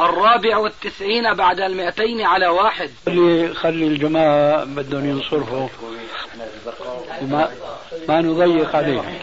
[0.00, 2.90] الرابع والتسعين بعد المئتين على واحد.
[3.06, 5.68] خلي خلي الجماعة بدهم ينصرفوا.
[7.22, 7.50] ما,
[8.08, 9.18] ما نضيق عليهم.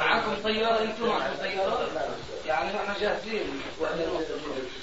[0.00, 1.88] معكم طيارة أنتم معكم طيارة
[2.46, 3.42] يعني إحنا جاهزين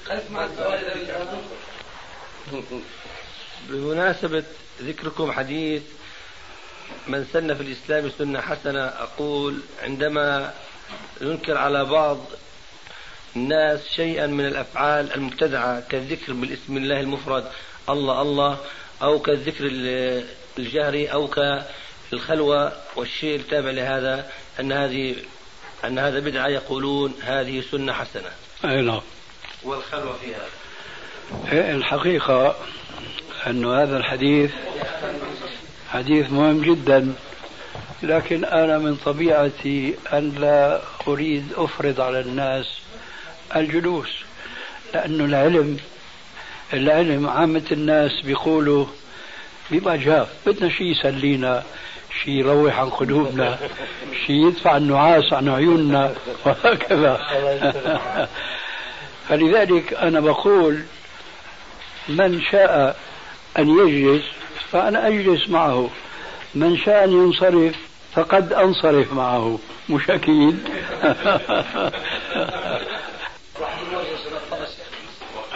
[0.09, 1.07] اسمع السؤال
[3.69, 4.43] بمناسبة
[4.81, 5.81] ذكركم حديث
[7.07, 10.53] من سن في الإسلام سنة حسنة أقول عندما
[11.21, 12.17] ينكر على بعض
[13.35, 17.45] الناس شيئا من الأفعال المبتدعة كالذكر بالاسم الله المفرد
[17.89, 18.57] الله الله
[19.01, 19.63] أو كالذكر
[20.57, 25.15] الجهري أو كالخلوة والشيء التابع لهذا أن هذه
[25.85, 28.29] أن هذا بدعة يقولون هذه سنة حسنة.
[28.65, 29.01] أي نعم.
[29.63, 30.45] والخلوة فيها
[31.51, 32.55] إيه، الحقيقة
[33.47, 34.51] أن هذا الحديث
[35.89, 37.13] حديث مهم جدا
[38.03, 42.65] لكن أنا من طبيعتي أن لا أريد أفرض على الناس
[43.55, 44.09] الجلوس
[44.93, 45.77] لأنه العلم
[46.73, 48.85] العلم عامة الناس بيقولوا
[49.71, 50.27] بيبقى جاف.
[50.45, 51.63] بدنا شيء يسلينا
[52.23, 53.57] شيء يروح عن قلوبنا
[54.25, 56.13] شيء يدفع النعاس عن عيوننا
[56.45, 57.17] وهكذا.
[59.29, 60.79] فلذلك أنا بقول
[62.09, 62.95] من شاء
[63.59, 64.23] أن يجلس
[64.71, 65.89] فأنا أجلس معه.
[66.55, 67.75] من شاء أن ينصرف
[68.15, 69.59] فقد أنصرف معه.
[69.89, 70.59] مش أكيد.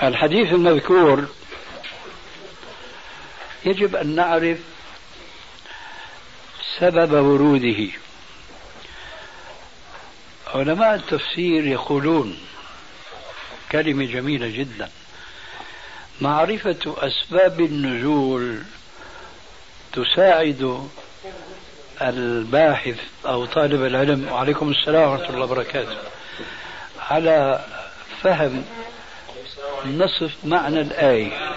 [0.03, 1.27] الحديث المذكور
[3.65, 4.57] يجب أن نعرف
[6.79, 7.87] سبب وروده.
[10.55, 12.39] علماء التفسير يقولون
[13.71, 14.89] كلمة جميلة جدا.
[16.21, 18.63] معرفة أسباب النزول
[19.93, 20.89] تساعد
[22.01, 25.97] الباحث أو طالب العلم وعليكم السلام ورحمة الله وبركاته
[26.99, 27.65] على
[28.21, 28.65] فهم
[29.85, 31.53] نصف معنى الآية.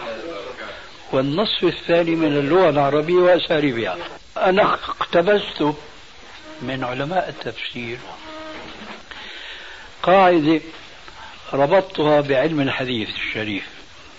[1.13, 3.97] والنصف الثاني من اللغة العربية وأساليبها
[4.37, 5.75] أنا اقتبست
[6.63, 7.99] من علماء التفسير
[10.03, 10.61] قاعدة
[11.53, 13.65] ربطتها بعلم الحديث الشريف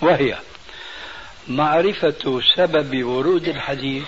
[0.02, 0.38] وهي
[1.48, 4.08] معرفة سبب ورود الحديث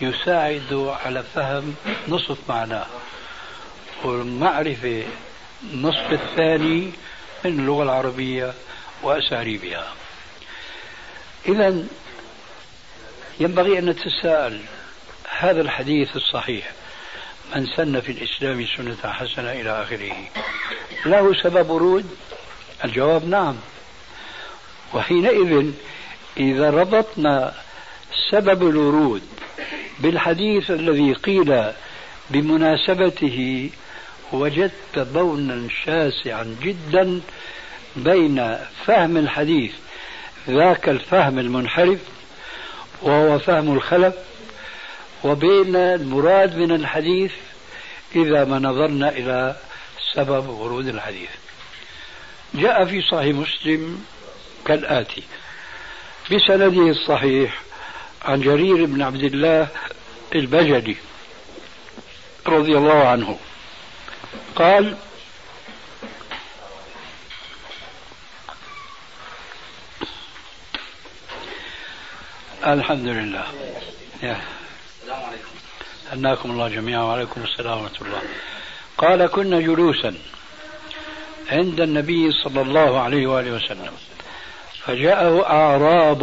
[0.00, 1.74] يساعد على فهم
[2.08, 2.86] نصف معناه
[4.04, 5.02] والمعرفة
[5.62, 6.90] النصف الثاني
[7.50, 8.54] من اللغة العربية
[9.02, 9.92] وأساليبها
[11.48, 11.84] إذا
[13.40, 14.60] ينبغي أن نتساءل
[15.38, 16.72] هذا الحديث الصحيح.
[17.56, 20.14] من سن في الإسلام سنة حسنة إلى آخره.
[21.06, 22.16] له سبب ورود؟
[22.84, 23.56] الجواب نعم.
[24.94, 25.70] وحينئذ
[26.36, 27.54] إذا ربطنا
[28.30, 29.22] سبب الورود
[29.98, 31.72] بالحديث الذي قيل
[32.30, 33.70] بمناسبته
[34.34, 37.20] وجدت بونا شاسعا جدا
[37.96, 39.72] بين فهم الحديث.
[40.48, 41.98] ذاك الفهم المنحرف
[43.02, 44.14] وهو فهم الخلف
[45.24, 47.32] وبين المراد من الحديث
[48.16, 49.56] إذا ما نظرنا إلى
[50.14, 51.30] سبب ورود الحديث.
[52.54, 54.04] جاء في صحيح مسلم
[54.66, 55.22] كالآتي.
[56.32, 57.62] بسنده الصحيح
[58.24, 59.68] عن جرير بن عبد الله
[60.34, 60.96] البجلي
[62.46, 63.38] رضي الله عنه.
[64.56, 64.96] قال
[72.66, 73.44] الحمد لله.
[74.22, 75.48] السلام عليكم
[76.12, 78.22] هناكم الله جميعا وعليكم السلام ورحمة الله.
[78.98, 80.14] قال كنا جلوسا
[81.48, 83.92] عند النبي صلى الله عليه وآله وسلم.
[84.86, 86.22] فجاءه أعراب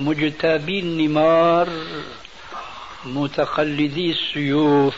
[0.00, 1.68] مجتابي النمار
[3.04, 4.96] متقلدي السيوف.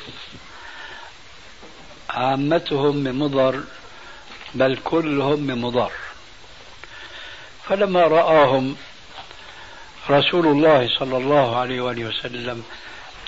[2.12, 3.64] عامتهم من مضر
[4.54, 5.92] بل كلهم من مضر
[7.68, 8.76] فلما رآهم
[10.10, 12.64] رسول الله صلى الله عليه وآله وسلم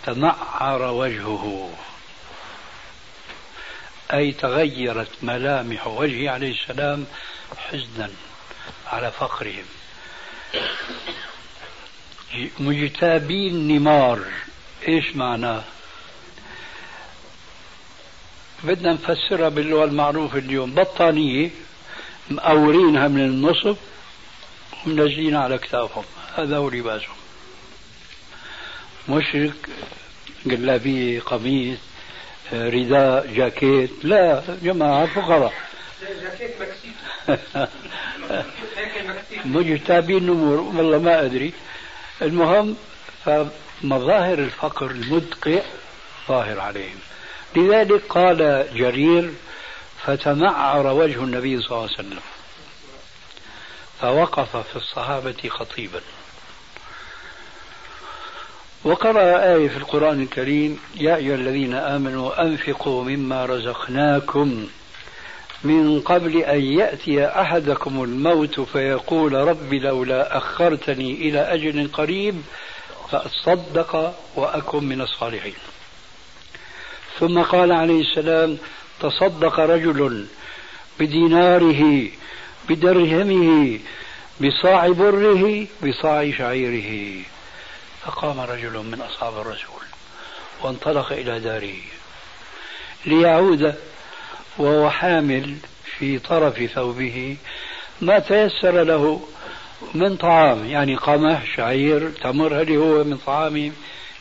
[0.07, 1.71] تمعر وجهه.
[4.13, 7.07] أي تغيرت ملامح وجهه عليه السلام
[7.57, 8.11] حزنا
[8.87, 9.65] على فقرهم.
[12.59, 14.25] مجتابين نمار.
[14.89, 15.65] إيش معناه
[18.65, 20.75] بدنا نفسرها باللغة المعروفة اليوم.
[20.75, 21.51] بطانية
[22.31, 23.77] مأورينها من النصف
[24.87, 26.05] ومنزلين على كتافهم.
[26.37, 27.17] هذا هو لباسهم.
[29.09, 29.69] مشرك
[30.47, 31.79] جلابية قميص
[32.53, 33.91] رداء جاكيت.
[34.03, 35.53] لا جماعة فقراء.
[39.45, 41.53] مجتابين نمور والله ما أدري.
[42.23, 42.77] المهم
[43.25, 45.61] فمظاهر الفقر المدقع
[46.29, 46.99] ظاهر عليهم.
[47.57, 49.31] لذلك قال جرير
[50.05, 52.21] فتمعر وجه النبي صلى الله عليه وسلم
[54.01, 56.01] فوقف في الصحابة خطيبا.
[58.85, 64.67] وقرأ آية في القرآن الكريم يا أيها الذين آمنوا أنفقوا مما رزقناكم
[65.65, 72.43] من قبل أن يأتي أحدكم الموت فيقول رب لولا أخرتني إلى أجل قريب
[73.11, 75.55] فأصدق وأكن من الصالحين.
[77.21, 78.59] ثم قال عليه السلام
[79.01, 80.27] تصدق رجل
[81.01, 82.09] بديناره
[82.69, 83.79] بدرهمه
[84.41, 87.23] بصاع بره بصاع شعيره.
[88.05, 89.83] فقام رجل من أصحاب الرسول
[90.63, 91.77] وانطلق إلى داره
[93.07, 93.75] ليعود
[94.59, 95.57] وهو حامل
[95.99, 97.37] في طرف ثوبه.
[98.01, 99.29] ما تيسر له
[99.95, 103.73] من طعام يعني قمح شعير تمر هذه هو من طعامه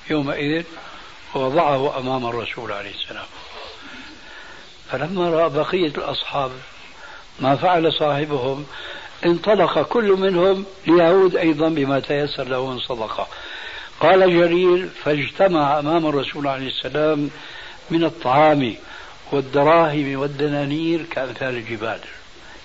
[0.10, 0.64] يومئذ؟
[1.36, 3.26] ووضعه أمام الرسول عليه السلام.
[4.92, 6.52] فلما رأى بقية الأصحاب
[7.40, 8.66] ما فعل صاحبهم
[9.26, 13.28] انطلق كل منهم ليعود أيضا بما تيسر له من صدقة.
[14.00, 17.30] قال جرير فاجتمع أمام الرسول عليه السلام
[17.90, 18.76] من الطعام
[19.32, 22.00] والدراهم والدنانير كأمثال الجبال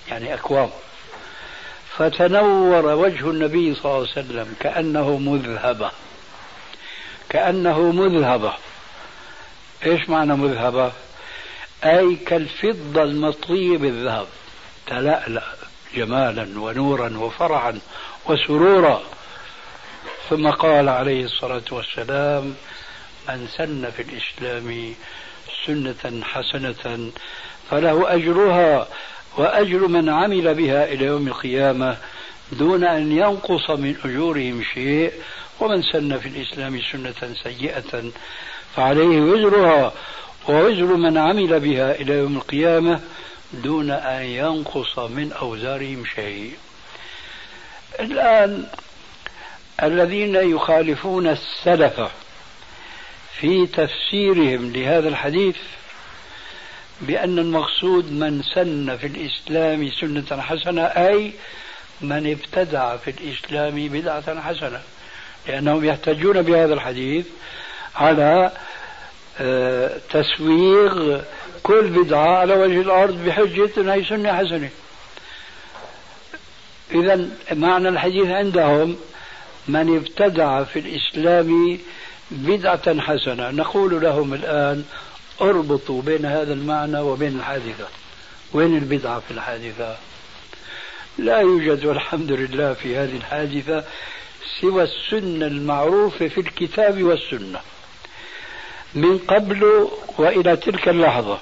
[0.07, 0.69] يعني أكوام.
[1.97, 5.91] فتنور وجه النبي صلى الله عليه وسلم كأنه مذهبة.
[7.29, 8.53] كأنه مذهبة.
[9.85, 10.91] إيش معنى مذهبة؟
[11.83, 14.27] أي كالفضة المطلية بالذهب
[14.87, 15.43] تلألأ
[15.95, 17.79] جمالا ونورا وفرحا
[18.25, 19.01] وسرورا.
[20.29, 22.55] ثم قال عليه الصلاة والسلام
[23.29, 24.95] من سن في الإسلام
[25.65, 27.11] سنة حسنة
[27.71, 28.87] فله أجرها
[29.37, 31.97] وأجر من عمل بها إلى يوم القيامة
[32.51, 35.13] دون أن ينقص من أجورهم شيء
[35.59, 38.11] ومن سن في الإسلام سنة سيئة
[38.75, 39.93] فعليه وزرها
[40.49, 42.99] ووزر من عمل بها إلى يوم القيامة
[43.53, 46.53] دون أن ينقص من أوزارهم شيء.
[47.99, 48.67] الآن
[49.83, 52.01] الذين يخالفون السلف
[53.39, 55.57] في تفسيرهم لهذا الحديث
[57.01, 61.33] بأن المقصود من سن في الإسلام سنة حسنة أي
[62.01, 64.81] من ابتدع في الإسلام بدعة حسنة.
[65.49, 67.25] لأنهم يحتجون بهذا الحديث
[67.95, 68.51] على
[69.41, 71.21] آه، تسويغ
[71.63, 74.69] كل بدعة على وجه الأرض بحجة أنها سنة حسنة.
[76.91, 78.95] إذا معنى الحديث عندهم
[79.67, 81.79] من ابتدع في الإسلام
[82.31, 83.51] بدعة حسنة.
[83.51, 84.83] نقول لهم الآن
[85.41, 87.87] اربطوا بين هذا المعنى وبين الحادثة.
[88.53, 89.97] وين البدعة في الحادثة؟
[91.17, 93.83] لا يوجد والحمد لله في هذه الحادثة
[94.61, 97.59] سوى السنة المعروفة في الكتاب والسنة.
[98.95, 101.39] من قبل وإلى تلك اللحظة.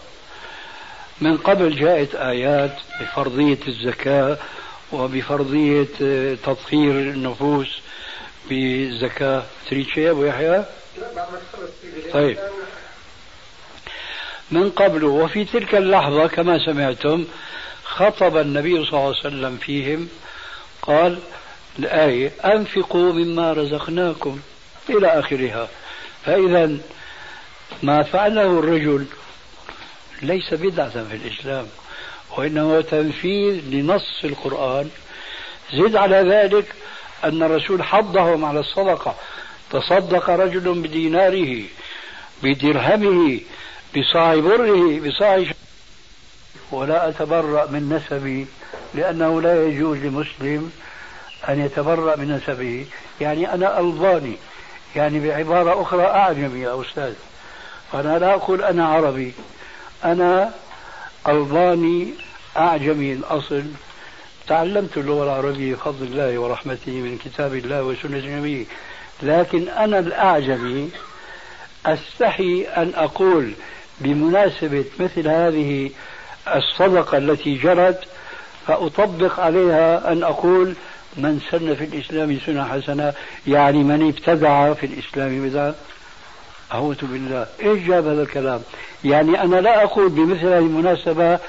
[1.22, 4.38] من قبل جاءت آيات بفرضية الزكاة
[4.92, 5.88] وبفرضية
[6.36, 7.80] تطهير النفوس
[8.50, 10.66] بالزكاة تريد شيء أبو يحيى؟
[12.14, 12.38] طيب.
[14.52, 17.26] من قبل وفي تلك اللحظة كما سمعتم
[17.84, 20.10] خطب النبي صلى الله عليه وسلم فيهم.
[20.82, 21.20] قال
[21.80, 24.40] الآية أنفقوا مما رزقناكم
[24.90, 25.70] إلى آخرها.
[26.26, 26.78] فإذا
[27.84, 29.06] ما فعله الرجل
[30.22, 31.68] ليس بدعة في الإسلام
[32.38, 34.90] وإنما تنفيذ لنص القرآن.
[35.74, 36.66] زد على ذلك
[37.24, 39.16] أن الرسول حضهم على الصدقة.
[39.72, 41.64] تصدق رجل بديناره
[42.44, 43.40] بدرهمه
[43.98, 45.44] بصاع بره بصاع
[46.72, 48.48] ولا أتبرأ من نسبي
[48.96, 50.72] لأنه لا يجوز لمسلم
[51.50, 52.86] أن يتبرأ من نسبه.
[53.22, 54.38] يعني أنا ألباني
[54.96, 57.14] يعني بعبارة أخرى أعجمي يا أستاذ.
[57.94, 59.34] أنا لا أقول أنا عربي.
[60.06, 60.52] أنا
[61.28, 62.14] ألباني
[62.58, 63.64] أعجمي الأصل.
[64.48, 68.68] تعلمت اللغة العربية بفضل الله ورحمته من كتاب الله وسنة النبي
[69.24, 70.90] لكن أنا الأعجمي
[71.86, 73.54] أستحي أن أقول
[74.00, 75.90] بمناسبة مثل هذه
[76.56, 78.00] الصدقة التي جرت
[78.68, 80.74] فأطبق عليها أن أقول
[81.16, 83.14] من سن في الإسلام سنة حسنة
[83.48, 85.50] يعني من ابتدع في الإسلام.
[85.50, 85.76] بدعة
[86.74, 87.48] أعوذ بالله.
[87.62, 88.62] إيش جاب هذا الكلام؟
[89.04, 91.40] يعني أنا لا أقول بمثل هذه المناسبة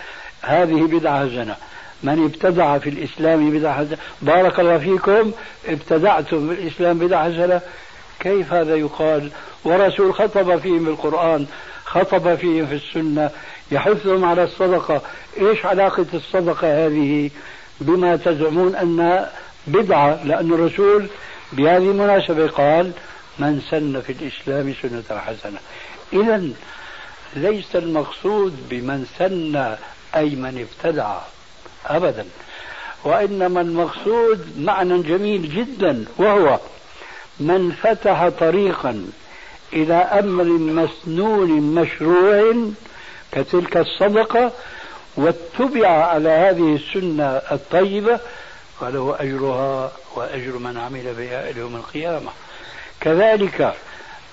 [0.43, 1.57] هذه بدعة حسنة.
[2.03, 3.99] من ابتدع في الإسلام بدعة حسنة.
[4.23, 5.33] بارك الله فيكم.
[5.67, 7.61] ابتدعتم في الإسلام بدعة حسنة؟
[8.21, 9.31] كيف هذا يقال؟
[9.65, 11.47] ورسول خطب فيهم بالقرآن
[11.85, 13.31] خطب فيهم في السنة
[13.71, 15.03] يحثهم على الصدقة.
[15.41, 17.31] إيش علاقة الصدقة هذه؟
[17.81, 19.31] بما تزعمون أنها
[19.68, 21.08] بدعة لأن الرسول
[21.52, 22.92] بهذه المناسبة قال
[23.38, 25.58] من سن في الإسلام سنة حسنة.
[26.12, 26.48] إذا
[27.37, 29.76] ليس المقصود بمن سن
[30.16, 31.18] أي من ابتدع
[31.87, 32.26] أبدا
[33.04, 36.58] وإنما المقصود معنى جميل جدا وهو
[37.40, 39.06] من فتح طريقا
[39.72, 42.54] إلى أمر مسنون مشروع
[43.32, 44.52] كتلك الصدقة
[45.16, 48.20] واتبع على هذه السنة الطيبة
[48.80, 52.30] فله أجرها وأجر من عمل بها إلى يوم القيامة.
[53.00, 53.75] كذلك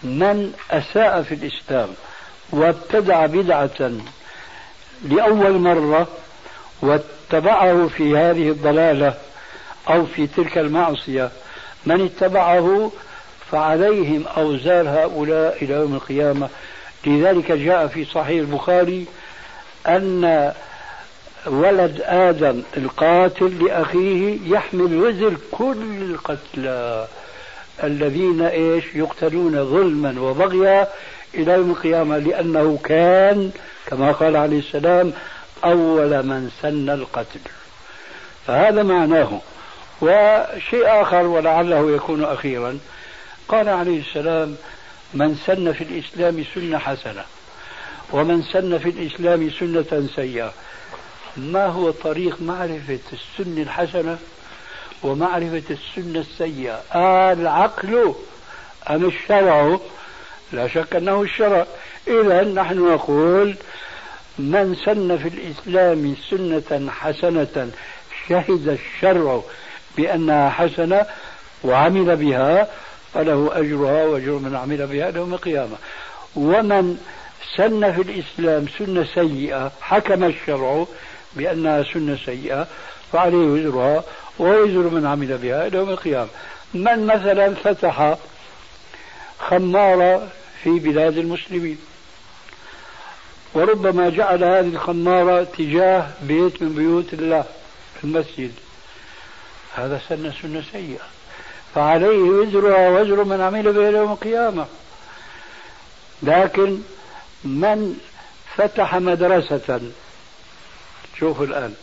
[0.04, 1.90] من أساء في الإسلام
[2.52, 3.92] وابتدع بدعة
[5.04, 6.08] لأول مرة
[6.82, 9.14] واتبعه في هذه الضلالة
[9.90, 11.32] أو في تلك المعصية
[11.86, 12.92] من اتبعه
[13.52, 16.50] فعليهم أوزار هؤلاء إلى يوم القيامة.
[17.06, 19.06] لذلك جاء في صحيح البخاري
[19.88, 20.54] أن
[21.48, 27.08] ولد آدم القاتل لأخيه يحمل وزر كل القتلى
[27.84, 30.88] الذين إيش يقتلون ظلما وبغيا
[31.34, 33.52] إلى يوم القيامة لأنه كان
[33.86, 35.14] كما قال عليه السلام
[35.64, 37.40] أول من سن القتل.
[38.48, 39.42] فهذا معناه.
[40.02, 42.80] وشيء آخر ولعله يكون أخيرا
[43.48, 44.56] قال عليه السلام
[45.14, 47.24] من سن في الإسلام سنة حسنة
[48.12, 50.54] ومن سن في الإسلام سنة سيئة.
[51.38, 54.18] ما هو طريق معرفة السنة الحسنة
[55.04, 56.82] ومعرفة السنة السيئة؟
[57.32, 58.16] العقل.
[58.90, 59.80] أم الشرع
[60.54, 61.66] لا شك أنه الشرع.
[62.08, 63.56] إذا نحن نقول
[64.40, 67.72] من سن في الإسلام سنة حسنة
[68.30, 69.42] شهد الشرع
[69.98, 71.06] بأنها حسنة
[71.64, 72.68] وعمل بها
[73.14, 75.76] فله أجرها وأجر من عمل بها يوم القيامة.
[76.36, 76.98] ومن
[77.56, 80.86] سن في الإسلام سنة سيئة حكم الشرع
[81.36, 82.68] بأنها سنة سيئة
[83.14, 84.04] فعليه وزرها
[84.40, 86.30] ويزر من عمل بها إلى يوم القيامة.
[86.74, 88.18] من مثلا فتح
[89.40, 90.28] خمارة
[90.64, 91.78] في بلاد المسلمين
[93.54, 97.46] وربما جعل هذه الخمارة تجاه بيت من بيوت الله
[98.04, 98.52] المسجد.
[99.76, 101.08] هذا سنة سنة سيئة.
[101.76, 104.66] فعليه وزرها وزر من عمل بها يوم القيامة.
[106.24, 106.80] لكن
[107.44, 108.00] من
[108.56, 109.82] فتح مدرسة
[111.20, 111.74] شوفوا الآن.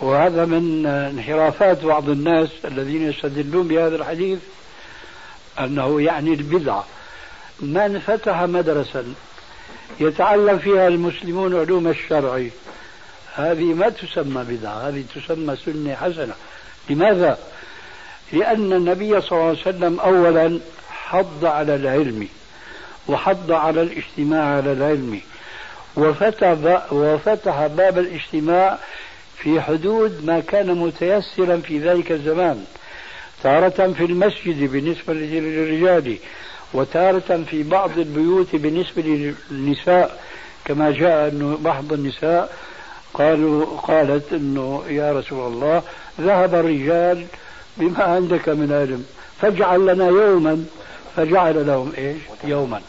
[0.00, 4.38] وهذا من انحرافات بعض الناس الذين يستدلون بهذا الحديث
[5.60, 6.84] أنه يعني البدعة
[7.60, 9.04] من فتح مدرسة
[10.00, 12.46] يتعلم فيها المسلمون علوم الشرع
[13.34, 16.34] هذه ما تسمى بدعة هذه تسمى سنة حسنة.
[16.90, 17.38] لماذا؟
[18.32, 22.28] لأن النبي صلى الله عليه وسلم أولا حض على العلم
[23.08, 25.20] وحض على الاجتماع على العلم.
[25.96, 28.78] وفتح باب الاجتماع
[29.36, 32.64] في حدود ما كان متيسرا في ذلك الزمان
[33.42, 36.16] تارة في المسجد بالنسبة للرجال
[36.74, 40.20] وتارة في بعض البيوت بالنسبة للنساء
[40.64, 42.56] كما جاء أنه بعض النساء
[43.14, 45.82] قالوا قالت أنه يا رسول الله
[46.20, 47.26] ذهب الرجال
[47.76, 49.04] بما عندك من علم
[49.40, 50.64] فاجعل لنا يوما
[51.16, 52.80] فجعل لهم إيش؟ يوما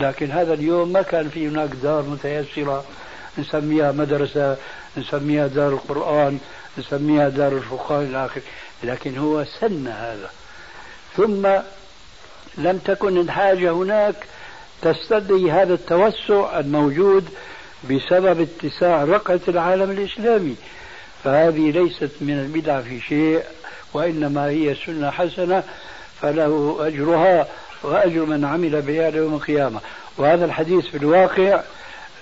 [0.00, 2.84] لكن هذا اليوم ما كان في هناك دار متيسرة
[3.38, 4.56] نسميها مدرسة
[4.96, 6.38] نسميها دار القرآن
[6.78, 8.42] نسميها دار الفقهاء إلى آخره.
[8.84, 10.30] لكن هو سن هذا.
[11.16, 11.48] ثم
[12.58, 14.14] لم تكن الحاجة هناك
[14.82, 17.28] تستدعي هذا التوسع الموجود
[17.90, 20.56] بسبب اتساع رقعة العالم الإسلامي.
[21.24, 23.42] فهذه ليست من البدع في شيء
[23.94, 25.62] وإنما هي سنة حسنة
[26.20, 27.48] فله أجرها.
[27.84, 29.80] وأجر من عمل بها يوم القيامة.
[30.18, 31.60] وهذا الحديث في الواقع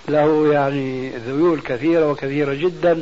[0.07, 3.01] له يعني ذيول كثيرة وكثيرة جدا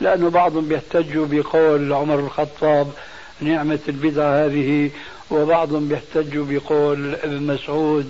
[0.00, 2.92] لأنه بعضهم بيحتج بقول عمر الخطاب
[3.40, 4.90] نعمة البدعة هذه
[5.30, 8.06] وبعضهم بيحتج بقول ابن مسعود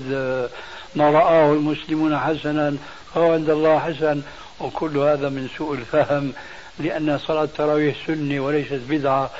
[0.95, 2.76] ما رآه المسلمون حسنا
[3.16, 4.23] هو عند الله حسن.
[4.61, 6.33] وكل هذا من سوء الفهم
[6.78, 9.30] لأن صلاة التراويح سنة وليست بدعة.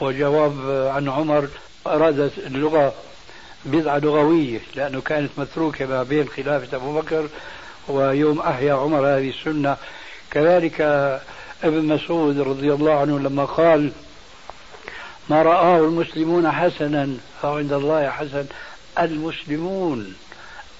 [0.00, 0.52] وجواب
[0.94, 1.48] عن عمر
[1.86, 2.94] أرادت اللغة
[3.66, 7.28] بدعة لغوية لأنه كانت متروكة ما بين خلافة أبو بكر
[7.88, 9.76] ويوم أحيا عمر هذه السنة.
[10.30, 10.80] كذلك
[11.64, 13.92] ابن مسعود رضي الله عنه لما قال
[15.30, 18.46] ما رآه المسلمون حسنا فهو عند الله حسن
[18.98, 20.14] المسلمون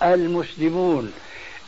[0.03, 1.13] المسلمون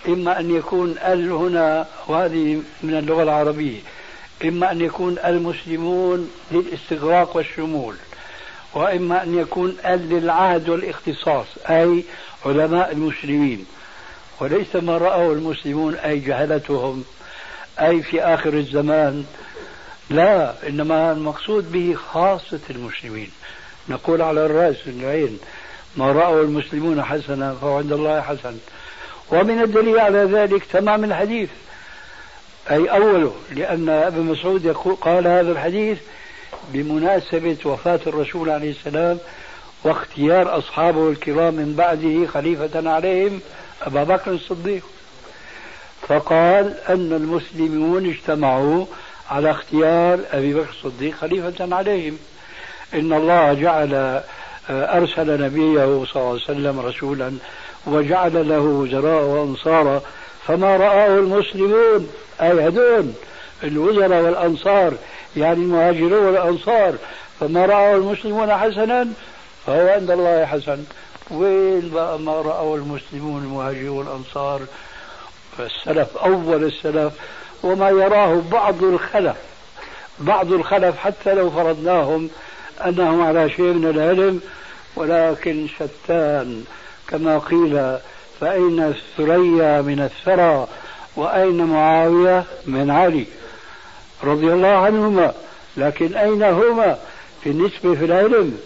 [0.08, 3.80] إما أن يكون ال هنا وهذه من اللغة العربية
[4.44, 7.94] إما أن يكون المسلمون للاستغراق والشمول.
[8.74, 12.04] وإما أن يكون للعهد والاختصاص أي
[12.46, 13.66] علماء المسلمين.
[14.40, 17.04] وليس ما رأوا المسلمون أي جهلتهم
[17.80, 19.24] أي في آخر الزمان.
[20.10, 23.30] لا إنما المقصود به خاصة المسلمين.
[23.88, 25.38] نقول على الرأس العين
[25.96, 28.58] ما رأوا المسلمون حسنا فهو عند الله حسن.
[29.30, 31.50] ومن الدليل على ذلك تمام الحديث.
[32.70, 35.98] أي أوله لأن ابن مسعود يقول قال هذا الحديث
[36.72, 39.18] بمناسبة وفاة الرسول عليه السلام
[39.84, 43.40] واختيار أصحابه الكرام من بعده خليفة عليهم
[43.82, 44.82] أبا بكر الصديق.
[46.08, 48.84] فقال أن المسلمون اجتمعوا
[49.30, 52.18] على اختيار أبي بكر الصديق خليفة عليهم.
[52.94, 54.22] إن الله جعل
[54.70, 57.32] أرسل نبيه صلى الله عليه وسلم رسولا
[57.86, 60.02] وجعل له وزراء وأنصارا
[60.46, 62.08] فما رآه المسلمون
[62.42, 63.14] أي هدون
[63.64, 64.94] الوزراء والأنصار
[65.38, 66.94] يعني المهاجرون والأنصار.
[67.40, 69.08] فما رآه المسلمون حسنا
[69.66, 70.84] فهو عند الله حسن.
[71.30, 74.60] وين بقى ما رأوا المسلمون المهاجرون والأنصار؟
[75.60, 77.12] السلف أول السلف.
[77.62, 79.36] وما يراه بعض الخلف.
[80.18, 82.30] بعض الخلف حتى لو فرضناهم
[82.86, 84.40] أنهم على شيء من العلم
[84.96, 86.64] ولكن شتان.
[87.08, 87.98] كما قيل
[88.40, 90.66] فأين الثريا من الثرى؟
[91.16, 93.26] وأين معاوية من علي؟
[94.24, 95.34] رضي الله عنهما
[95.76, 96.98] لكن أين هما؟
[97.44, 98.58] في النسبة في العلم.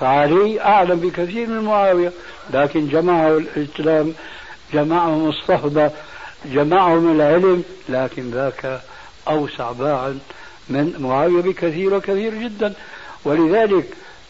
[0.00, 2.12] فعلي أعلم بكثير من معاوية
[2.50, 4.14] لكن جمعه الإسلام
[4.72, 5.90] جمعهم الصحبة
[6.44, 8.80] جمعهم العلم لكن ذاك
[9.28, 10.18] أوسع باعا
[10.68, 12.72] من معاوية بكثير وكثير جدا.
[13.24, 13.84] ولذلك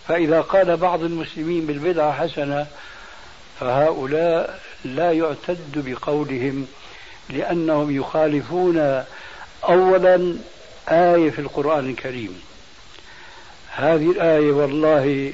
[0.09, 2.67] فإذا قال بعض المسلمين بالبدعة حسنة
[3.61, 6.67] فهؤلاء لا يعتد بقولهم
[7.31, 9.05] لأنهم يخالفون
[9.65, 10.37] أولا
[10.89, 12.41] آية في القرآن الكريم.
[13.77, 15.33] هذه الآية والله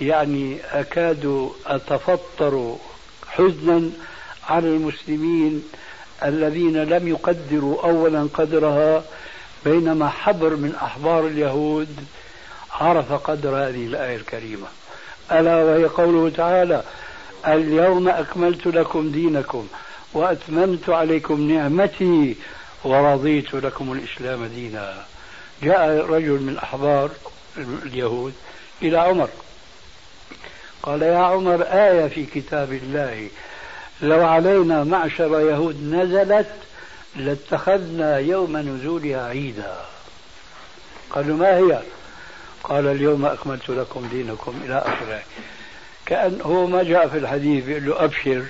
[0.00, 2.76] يعني أكاد أتفطر
[3.28, 3.90] حزنا
[4.48, 5.64] على المسلمين
[6.24, 9.04] الذين لم يقدروا أولا قدرها
[9.64, 11.96] بينما حبر من أحبار اليهود
[12.72, 14.66] عرف قدر هذه الآية الكريمة.
[15.32, 16.82] ألا وهي قوله تعالى
[17.46, 19.68] اليوم أكملت لكم دينكم
[20.12, 22.36] وأتممت عليكم نعمتي
[22.84, 25.04] ورضيت لكم الإسلام دينا.
[25.62, 27.10] جاء رجل من أحبار
[27.56, 28.34] اليهود
[28.82, 29.28] إلى عمر.
[30.82, 33.28] قال يا عمر آية في كتاب الله.
[34.02, 36.50] لو علينا معشر يهود نزلت
[37.16, 39.76] لاتخذنا يوم نزولها عيدا.
[41.10, 41.82] قالوا ما هي؟
[42.64, 45.22] قال اليوم أكملت لكم دينكم إلى آخره.
[46.06, 48.44] كأن هو ما جاء في الحديث يقول له أبشر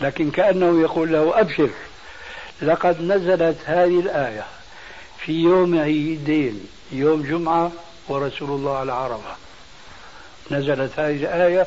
[0.00, 1.70] لكن كأنه يقول له أبشر.
[2.62, 4.44] لقد نزلت هذه الآية
[5.18, 7.72] في يوم عيدين يوم جمعة
[8.08, 9.34] ورسول الله على عرفة.
[10.50, 11.66] نزلت هذه الآية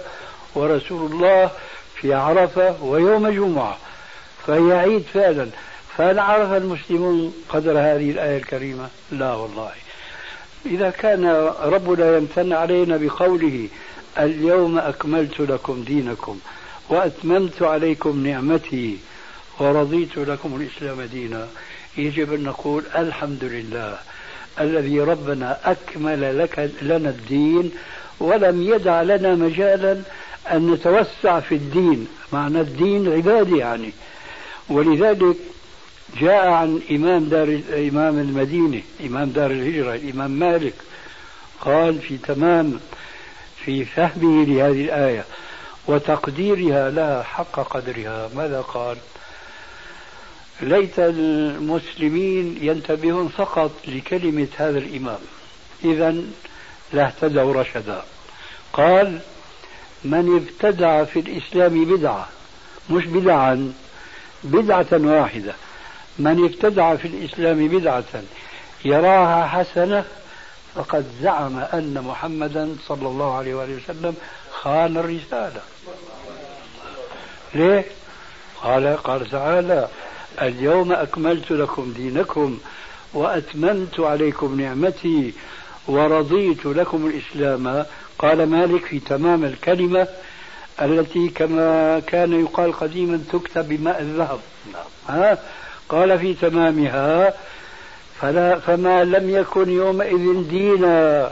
[0.56, 1.52] ورسول الله
[1.96, 3.78] في عرفة ويوم جمعة
[4.48, 5.50] فهي عيد فعلا.
[5.98, 9.72] فهل عرف المسلمون قدر هذه الآية الكريمة؟ لا والله.
[10.66, 11.26] إذا كان
[11.64, 13.68] ربنا يمتن علينا بقوله
[14.20, 16.40] اليوم أكملت لكم دينكم
[16.90, 18.98] وأتممت عليكم نعمتي
[19.60, 21.48] ورضيت لكم الإسلام دينا.
[21.98, 23.98] يجب أن نقول الحمد لله
[24.60, 27.72] الذي ربنا أكمل لك لنا الدين
[28.20, 30.02] ولم يدع لنا مجالا
[30.52, 32.08] أن نتوسع في الدين.
[32.34, 33.92] معنى الدين عبادة يعني.
[34.70, 35.36] ولذلك
[36.22, 40.74] جاء عن إمام دار إمام المدينة إمام دار الهجرة الإمام مالك
[41.62, 42.80] قال في تمام
[43.66, 45.26] في فهمه لهذه الآية
[45.88, 48.30] وتقديرها لها حق قدرها.
[48.36, 48.98] ماذا قال؟
[50.62, 55.20] ليت المسلمين ينتبهون فقط لكلمة هذا الإمام.
[55.84, 56.16] إذا
[56.94, 58.04] لاهتدوا رشدا.
[58.74, 59.20] قال
[60.04, 62.30] من ابتدع في الإسلام بدعة
[62.90, 63.74] مش بدعا
[64.44, 65.54] بدعة واحدة.
[66.20, 68.24] من ابتدع في الإسلام بدعة
[68.86, 70.06] يراها حسنة
[70.76, 74.16] فقد زعم أن محمدا صلى الله عليه وآله وسلم
[74.52, 75.62] خان الرسالة.
[77.56, 77.86] ليه؟
[78.62, 79.88] قال قال تعالى
[80.42, 82.58] اليوم أكملت لكم دينكم
[83.14, 85.34] وأتممت عليكم نعمتي
[85.88, 87.86] ورضيت لكم الإسلام.
[88.20, 90.08] قال مالك في تمام الكلمة
[90.82, 94.40] التي كما كان يقال قديما تكتب بماء الذهب.
[95.08, 95.38] ها؟
[95.90, 97.34] قال في تمامها
[98.22, 101.32] فلا فما لم يكن يومئذ دينا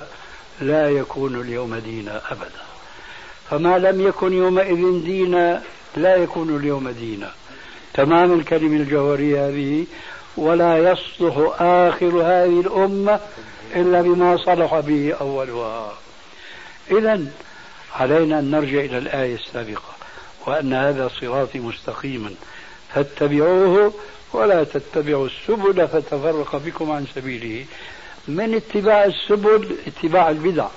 [0.62, 2.64] لا يكون اليوم دينا أبدا.
[3.50, 5.62] فما لم يكن يومئذ دينا
[5.98, 7.32] لا يكون اليوم دينا.
[7.94, 9.86] تمام الكلمة الجوهرية هذه
[10.38, 13.20] ولا يصلح آخر هذه الأمة
[13.76, 15.94] إلا بما صلح به أولها.
[16.92, 17.22] إذا
[17.96, 19.94] علينا أن نرجع إلى الآية السابقة
[20.48, 22.34] وأن هذا صراطي مستقيما
[22.94, 23.94] فاتبعوه
[24.34, 27.66] ولا تتبعوا السبل فتفرق بكم عن سبيله.
[28.28, 30.68] من اتباع السبل؟ اتباع البدع.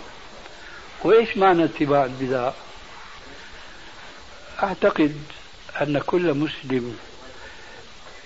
[1.04, 2.50] وإيش معنى اتباع البدع؟
[4.62, 5.16] أعتقد
[5.82, 6.96] أن كل مسلم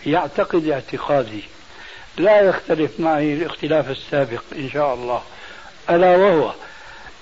[0.06, 1.42] يعتقد اعتقادي.
[2.18, 5.22] لا يختلف معي الاختلاف السابق إن شاء الله.
[5.90, 6.52] ألا وهو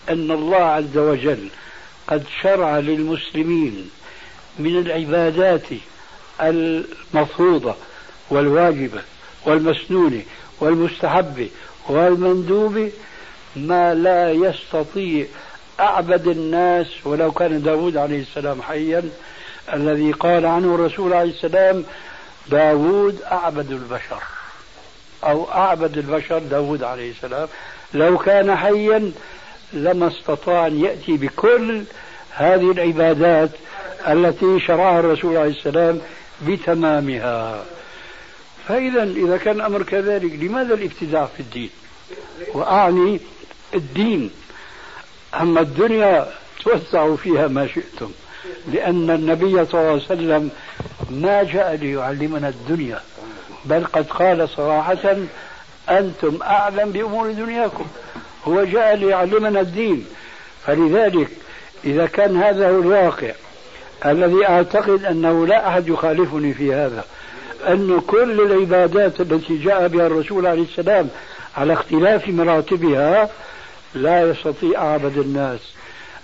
[0.09, 1.49] أن الله عز وجل
[2.07, 3.91] قد شرع للمسلمين
[4.59, 5.67] من العبادات
[6.41, 7.75] المفروضة
[8.31, 9.03] والواجبة
[9.45, 10.23] والمسنونة
[10.61, 11.49] والمستحبة
[11.89, 12.93] والمندوبة
[13.57, 15.27] ما لا يستطيع
[15.81, 19.03] أعبد الناس ولو كان داود عليه السلام حيا
[19.73, 21.85] الذي قال عنه الرسول عليه السلام
[22.49, 24.23] داود أعبد البشر.
[25.25, 27.49] أو أعبد البشر داود عليه السلام.
[27.95, 29.13] لو كان حيا
[29.73, 31.83] لما استطاع أن يأتي بكل
[32.31, 33.51] هذه العبادات
[34.09, 36.01] التي شرعها الرسول عليه السلام
[36.49, 37.65] بتمامها.
[38.69, 41.71] فإذا إذا كان الأمر كذلك لماذا الابتداع في الدين؟
[42.55, 43.21] وأعني
[43.75, 44.31] الدين.
[45.41, 46.27] أما الدنيا
[46.65, 48.11] توسعوا فيها ما شئتم.
[48.73, 50.51] لأن النبي صلى الله عليه وسلم
[51.11, 53.01] ما جاء ليعلمنا الدنيا
[53.65, 55.17] بل قد قال صراحة
[55.91, 57.87] أنتم أعلم بأمور دنياكم
[58.45, 60.07] هو جاء ليعلمنا الدين.
[60.67, 61.29] فلذلك
[61.85, 63.33] إذا كان هذا هو الواقع
[64.07, 67.05] الذي أعتقد أنه لا أحد يخالفني في هذا
[67.69, 71.09] أن كل العبادات التي جاء بها الرسول عليه السلام
[71.57, 73.31] على اختلاف مراتبها
[73.95, 75.61] لا يستطيع أعبد الناس.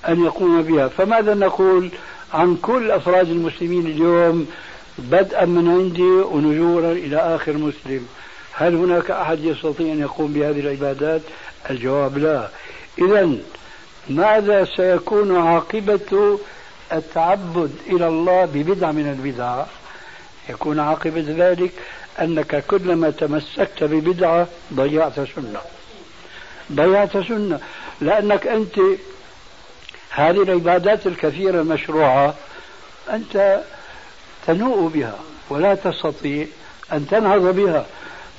[0.09, 0.89] أن يقوم بها.
[0.89, 1.91] فماذا نقول
[2.35, 4.47] عن كل أفراد المسلمين اليوم
[4.99, 8.07] بدءا من عندي ونجورا إلى آخر مسلم؟
[8.53, 11.21] هل هناك أحد يستطيع أن يقوم بهذه العبادات؟
[11.71, 12.49] الجواب لا.
[12.99, 13.31] إذا
[14.11, 16.39] ماذا سيكون عاقبة
[16.93, 19.65] التعبد إلى الله ببدعة من البدع؟
[20.49, 21.73] يكون عاقبة ذلك
[22.21, 25.61] أنك كلما تمسكت ببدعة ضيعت سنة.
[26.73, 27.61] ضيعت سنة.
[28.01, 28.81] لأنك أنت
[30.15, 32.35] هذه العبادات الكثيرة المشروعة
[33.11, 33.61] أنت
[34.47, 35.19] تنوء بها
[35.51, 36.47] ولا تستطيع
[36.93, 37.87] أن تنهض بها.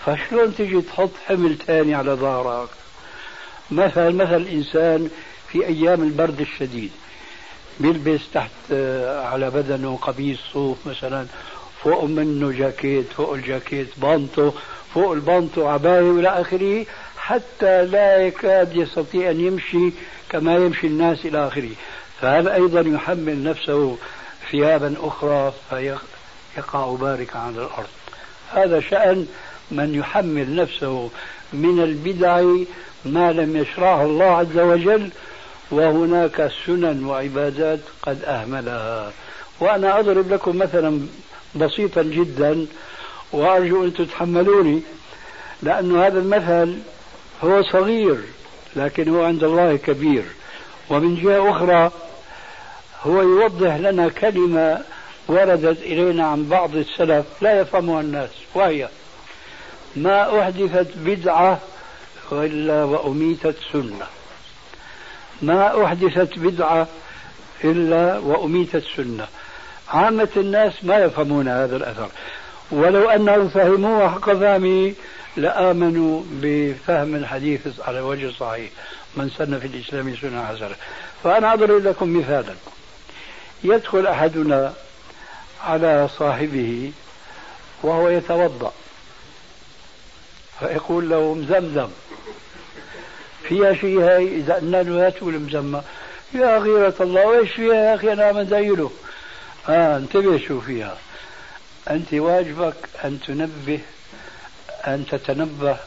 [0.06, 2.70] فشلون تجي تحط حمل ثاني على ظهرك؟
[3.72, 5.10] مثلا مثل الإنسان
[5.52, 6.92] في أيام البرد الشديد
[7.80, 11.26] بيلبس تحت آه، على بدنه قميص صوف مثلا
[11.84, 14.52] فوق منه جاكيت فوق الجاكيت بانتو
[14.94, 16.86] فوق البانتو عباية إلى آخره.
[17.28, 19.92] حتى لا يكاد يستطيع أن يمشي
[20.30, 21.70] كما يمشي الناس إلى آخره.
[22.22, 23.98] فهذا أيضا يحمل نفسه
[24.52, 27.88] ثيابا أخرى فيقع باركا على الأرض؟
[28.54, 29.28] هذا شأن
[29.72, 31.10] من يحمل نفسه
[31.54, 32.42] من البدع
[33.06, 35.10] ما لم يشرعه الله عز وجل
[35.72, 39.12] وهناك سنن وعبادات قد أهملها.
[39.60, 41.08] وأنا أضرب لكم مثلا
[41.56, 42.66] بسيطا جدا
[43.32, 44.82] وأرجو أن تتحملوني
[45.62, 46.78] لأن هذا المثل
[47.44, 48.18] هو صغير
[48.76, 50.24] لكن هو عند الله كبير.
[50.90, 51.92] ومن جهة أخرى
[53.04, 54.82] هو يوضح لنا كلمة
[55.28, 58.90] وردت إلينا عن بعض السلف لا يفهمها الناس وهي
[59.96, 61.60] ما أحدثت بدعة
[62.32, 64.08] إلا وأميتت سنة.
[65.42, 66.88] ما أحدثت بدعة
[67.64, 69.28] إلا وأميتت سنة.
[69.90, 72.10] عامة الناس ما يفهمون هذا الأثر.
[72.72, 74.94] ولو أنهم فهموه حق فهمه
[75.38, 78.70] لآمنوا بفهم الحديث على وجه صحيح.
[79.16, 80.76] من سن في الإسلام سنة حسنة
[81.24, 82.56] فأنا أضرب لكم مثالا.
[83.64, 84.74] يدخل أحدنا
[85.64, 86.92] على صاحبه
[87.84, 88.74] وهو يتوضأ.
[90.60, 91.90] فيقول له مزمزم.
[93.44, 95.84] فيها شيء هاي إذا قلنا له هاتوا المزمة
[96.34, 98.92] يا غيرة الله وإيش فيها يا أخي؟ أنا مزيله
[99.70, 100.98] آه انتبه شو فيها.
[101.90, 103.80] أنت واجبك أن تنبه
[104.88, 105.78] أن تتنبه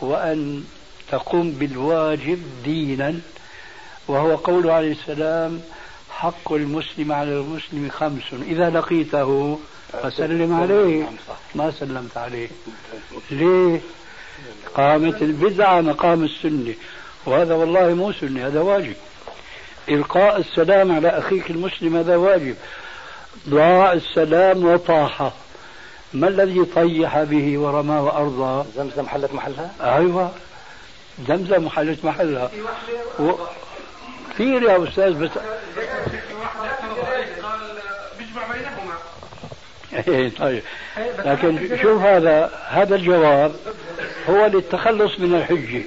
[0.00, 0.64] وأن
[1.10, 3.20] تقوم بالواجب دينا
[4.08, 5.60] وهو قوله عليه السلام
[6.10, 8.22] حق المسلم على المسلم خمس.
[8.32, 9.58] إذا لقيته
[10.02, 11.04] فسلم عليه.
[11.54, 12.48] ما سلمت عليه.
[13.30, 13.80] ليه؟
[14.74, 16.74] قامت البدعة مقام السنة.
[17.26, 18.94] وهذا والله مو سنة هذا واجب.
[19.88, 22.56] إلقاء السلام على أخيك المسلم هذا واجب.
[23.48, 25.32] ضاع السلام وطاح
[26.14, 30.32] ما الذي طيح به ورمى وأرضى؟ زمزم حلت محلها؟ أيوة.
[31.28, 32.50] زمزم حلت محلها.
[33.20, 33.32] و...
[34.34, 35.30] كثير يا أستاذ بس
[40.08, 40.62] إيه، طيب.
[41.18, 43.52] لكن شوف هذا هذا الجواب
[44.30, 45.82] هو للتخلص من الحجة.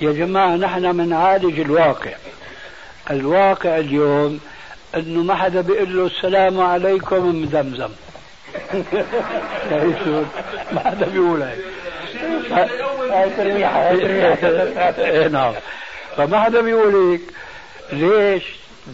[0.00, 2.12] يا جماعة نحن بنعالج الواقع.
[3.10, 4.40] الواقع اليوم
[4.94, 7.90] أنه ما حدا بيقول له السلام عليكم من زمزم.
[10.72, 11.58] ما حدا بيقول هيك
[15.32, 15.54] نعم
[16.16, 17.20] فما حدا بيقول هيك
[17.92, 18.42] ليش؟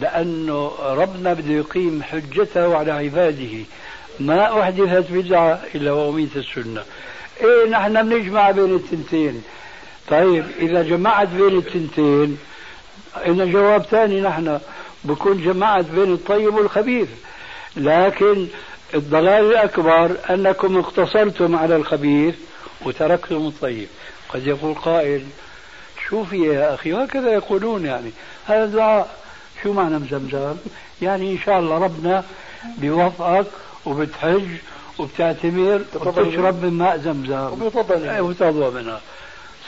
[0.01, 3.63] لأنه ربنا بده يقيم حجته على عباده
[4.19, 6.83] ما أحدثت بدعة إلا وأميت السنة
[7.41, 9.43] إيه نحن بنجمع بين التنتين
[10.07, 12.37] طيب إذا جمعت بين التنتين
[13.27, 14.59] إن جواب ثاني نحن
[15.03, 17.07] بكون جمعت بين الطيب والخبيث
[17.77, 18.47] لكن
[18.93, 22.35] الضلال الأكبر أنكم اقتصرتم على الخبيث
[22.85, 23.87] وتركتم الطيب.
[24.29, 25.25] قد يقول قائل
[26.09, 28.11] شوفي يا أخي؟ هكذا يقولون يعني.
[28.45, 29.15] هذا دعاء
[29.63, 30.55] شو معنى مزمزم؟
[31.01, 32.23] يعني إن شاء الله ربنا
[32.77, 33.45] بيوفقك
[33.85, 34.47] وبتحج
[34.99, 37.61] وبتعتمر وبتشرب من ماء زمزم.
[38.19, 39.01] وبتضوى منها.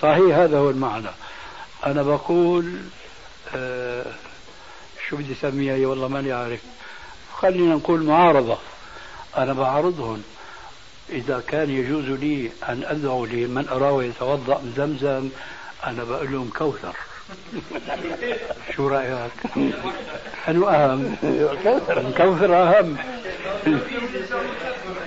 [0.02, 1.10] صحيح هذا هو المعنى.
[1.86, 2.74] أنا بقول
[3.56, 4.06] آه
[5.10, 6.60] شو بدي أسميها؟ والله ماني عارف.
[7.34, 8.58] خلينا نقول معارضة.
[9.38, 10.24] أنا بعارضهم
[11.10, 15.30] إذا كان يجوز لي أن أدعو لمن أراه يتوضأ من زمزم
[15.86, 16.96] أنا بقول لهم كوثر
[18.76, 19.32] شو رأيك؟
[20.48, 21.15] أنو أهم؟
[22.18, 22.98] كوثر أهم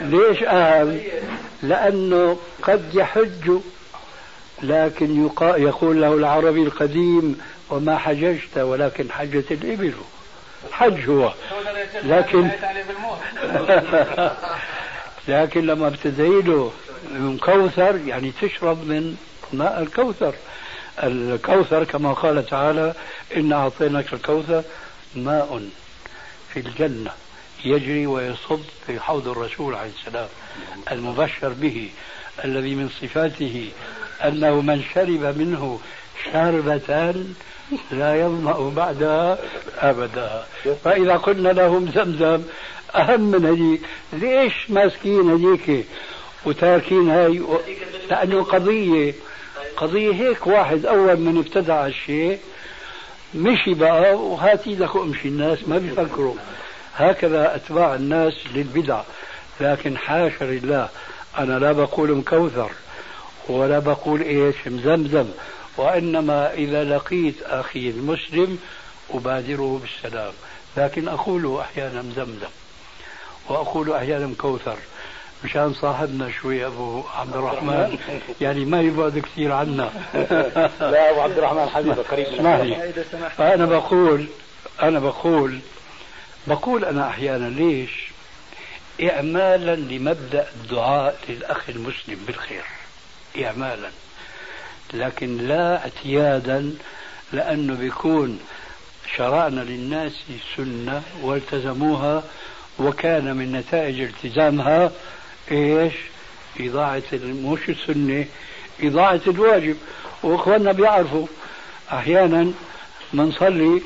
[0.01, 1.01] ليش أهم؟
[1.63, 3.51] لأنه قد يحج
[4.63, 9.95] لكن يقول له العربي القديم وما حججت ولكن حجت الإبل
[10.71, 11.33] حج هو.
[12.03, 12.49] لكن
[15.29, 15.89] لكن لما
[16.41, 16.73] له
[17.11, 19.17] من كوثر يعني تشرب من
[19.53, 20.35] ماء الكوثر.
[21.03, 22.95] الكوثر كما قال تعالى
[23.37, 24.63] إن أعطيناك الكوثر
[25.15, 25.69] ماء
[26.53, 27.11] في الجنة
[27.65, 30.29] يجري ويصب في حوض الرسول عليه السلام
[30.93, 31.91] المبشر به
[32.45, 33.71] الذي من صفاته
[34.25, 35.81] أنه من شرب منه
[36.33, 37.15] شربة
[37.91, 39.39] لا يظمأ بعدها
[39.79, 40.45] أبدا.
[40.85, 42.43] فإذا قلنا لهم زمزم
[42.95, 43.81] أهم من هذيك
[44.13, 45.87] ليش ماسكين هذيك؟
[46.47, 47.61] وتاركين هاي و...
[48.11, 49.15] لأنه قضية.
[49.77, 52.39] قضية هيك واحد أول من ابتدع الشيء
[53.35, 56.35] مشي بقى وهات إيدك وامشي الناس ما بيفكروا.
[56.97, 59.01] هكذا أتباع الناس للبدع.
[59.61, 60.89] لكن حاشا لله
[61.39, 62.71] أنا لا بقول مكوثر
[63.49, 65.27] ولا بقول إيش مزمزم.
[65.77, 68.59] وإنما إذا لقيت أخي المسلم
[69.11, 70.33] أبادره بالسلام.
[70.77, 72.51] لكن أقول أحيانا زمزم
[73.49, 74.77] وأقول أحيانا كوثر.
[75.45, 77.99] مشان صاحبنا شوي أبو عبد الرحمن.
[78.41, 79.91] يعني ما يبعد كثير عنا.
[80.81, 82.93] لا أبو عبد الرحمن حبيبي قريب اسمح لي
[83.37, 84.27] فأنا بقول
[84.83, 85.59] أنا بقول
[86.47, 88.13] بقول أنا أحيانا ليش؟
[89.03, 92.65] اعمالا لمبدأ الدعاء للأخ المسلم بالخير.
[93.45, 93.91] اعمالا.
[94.95, 96.75] لكن لا اعتيادا
[97.33, 98.41] لأنه بيكون
[99.17, 100.13] شرعنا للناس
[100.57, 102.23] سنة والتزموها
[102.79, 104.91] وكان من نتائج التزامها
[105.51, 105.95] إيش؟
[106.61, 108.27] إضاعة مش السنة
[108.81, 109.77] إضاعة الواجب.
[110.23, 111.27] وإخواننا بيعرفوا
[111.93, 112.53] أحيانا
[113.13, 113.83] بنصلي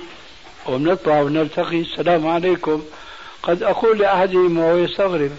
[0.66, 2.84] وبنطلع ونلتقي السلام عليكم.
[3.42, 5.30] قد أقول لأحدهم وهو يستغرب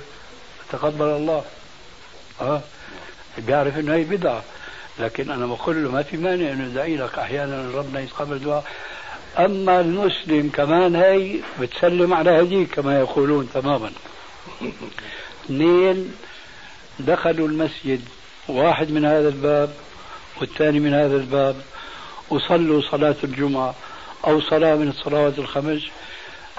[0.71, 1.43] تقبل الله.
[2.41, 2.61] آه
[3.37, 4.43] بيعرف إنه هي بدعة.
[4.99, 8.63] لكن أنا بقول له ما في مانع إنه ادعي لك أحيانا ربنا يتقبل دعاء
[9.39, 13.91] أما المسلم كمان هي بتسلم على هديك كما يقولون تماما.
[15.45, 16.11] اثنين
[16.99, 18.01] دخلوا المسجد
[18.47, 19.69] واحد من هذا الباب
[20.41, 21.55] والثاني من هذا الباب
[22.29, 23.75] وصلوا صلاة الجمعة
[24.27, 25.81] أو صلاة من الصلوات الخمس.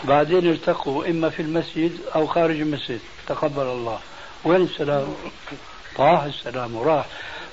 [0.04, 3.98] بعدين التقوا إما في المسجد أو خارج المسجد تقبل الله.
[4.44, 5.14] وين السلام؟
[5.96, 7.06] طاح السلام وراح.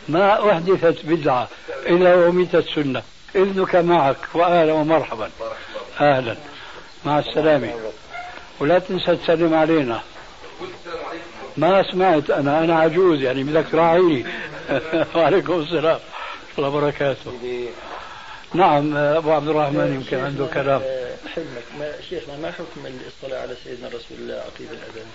[0.09, 1.47] ما أحدثت بدعة
[1.85, 3.03] إلا وميتت سنة.
[3.35, 5.29] إذنك معك وأهلا ومرحبا.
[6.01, 6.35] أهلا.
[7.05, 7.73] مع السلامة.
[8.59, 10.01] ولا تنسى تسلم علينا.
[11.57, 12.63] ما سمعت أنا.
[12.63, 14.25] أنا عجوز يعني بدك تراعيني.
[15.15, 15.99] وعليكم السلام.
[16.57, 17.31] الله وبركاته.
[18.53, 20.81] نعم أبو عبد الرحمن يمكن عنده كلام.
[21.35, 25.07] حلمك ما شيخنا ما حكم الاصطلاة على سيدنا رسول الله عقيب الأذان؟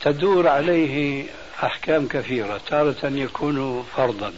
[0.00, 1.24] تدور عليه
[1.62, 2.60] أحكام كثيرة.
[2.66, 4.34] تارة يكون فرضا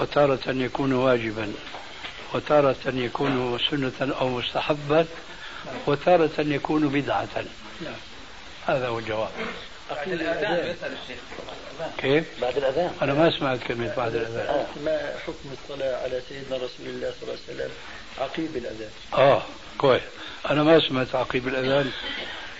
[0.00, 1.52] وتارة يكون واجبا
[2.34, 5.06] وتارة يكون سنة أو مستحبا
[5.86, 7.44] وتارة يكون بدعة.
[8.66, 9.30] هذا هو الجواب.
[9.90, 10.76] بعد الأذان
[11.98, 12.92] كيف؟ بعد الأذان.
[13.02, 14.46] أنا ما سمعت كلمة بعد الأذان.
[14.46, 17.70] آه، ما حكم الصلاة على سيدنا رسول الله صلى الله عليه وسلم
[18.18, 19.42] عقيب الأذان؟ آه
[19.78, 20.02] كويس.
[20.50, 21.92] أنا ما سمعت عقيب الأذان.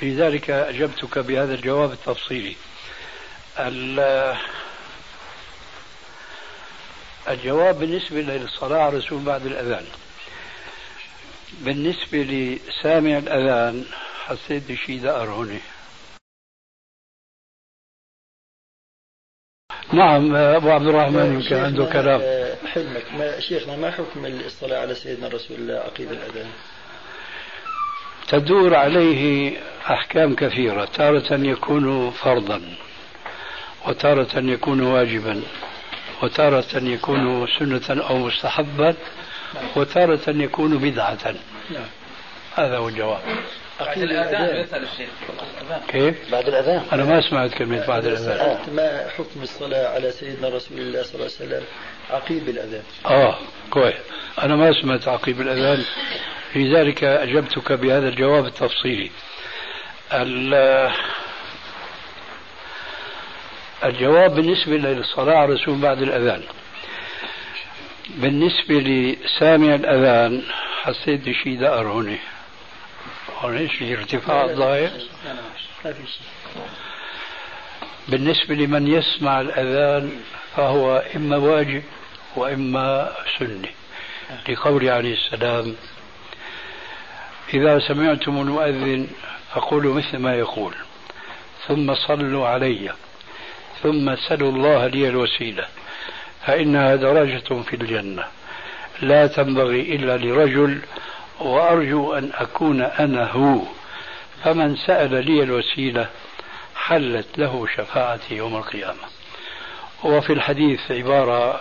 [0.03, 2.57] لذلك أجبتك بهذا الجواب التفصيلي.
[7.29, 9.85] الجواب بالنسبة للصلاة على الرسول بعد الأذان.
[11.61, 13.85] بالنسبة لسامع الأذان
[14.27, 15.61] حسيت بشيء دقر هنا
[19.93, 22.21] نعم أبو عبد الرحمن يمكن عنده كلام.
[22.67, 26.51] حلمك ما شيخنا ما حكم الصلاة على سيدنا رسول الله عقيد الأذان؟
[28.29, 29.53] تدور عليه
[29.91, 32.77] أحكام كثيرة تارة يكون فرضا.
[33.89, 35.43] وتارة يكون واجبا
[36.23, 38.95] وتارة يكون سنة أو مستحبا
[39.77, 41.35] وتارة يكون بدعة.
[41.71, 41.87] نعم.
[42.55, 43.21] هذا هو الجواب.
[43.81, 45.11] بعد الأذان يسأل الشيخ.
[45.89, 46.83] كيف؟ بعد الأذان.
[46.93, 48.59] أنا ما سمعت كلمة بعد الأذان.
[48.75, 51.63] ما حكم الصلاة على سيدنا رسول الله صلى الله عليه وسلم
[52.11, 53.39] عقيب الأذان؟ آه
[53.71, 53.95] كويس.
[54.43, 55.85] أنا ما سمعت عقيب الأذان.
[56.57, 59.11] لذلك أجبتك بهذا الجواب التفصيلي.
[63.85, 66.43] الجواب بالنسبة للصلاة على الرسول بعد الأذان.
[68.09, 70.43] بالنسبة لسامع الأذان
[70.83, 72.19] حسيت بشيء دقر هون
[73.57, 74.91] إيش في ارتفاع شيء
[78.09, 80.13] بالنسبة لمن يسمع الأذان
[80.57, 81.83] فهو إما واجب
[82.37, 83.69] وإما سنة.
[84.49, 85.77] لقول عليه السلام
[87.55, 89.09] إذا سمعتم المؤذن
[89.55, 90.75] فقولوا مثل ما يقول
[91.67, 92.93] ثم صلوا علي.
[93.83, 95.67] ثم سلوا الله لي الوسيلة
[96.47, 98.25] فإنها درجة في الجنة.
[99.03, 100.79] لا تنبغي إلا لرجل
[101.41, 103.61] وأرجو أن أكون أنا هو.
[104.45, 106.07] فمن سأل لي الوسيلة
[106.77, 109.05] حلت له شفاعتي يوم القيامة.
[110.05, 111.61] وفي الحديث عبارة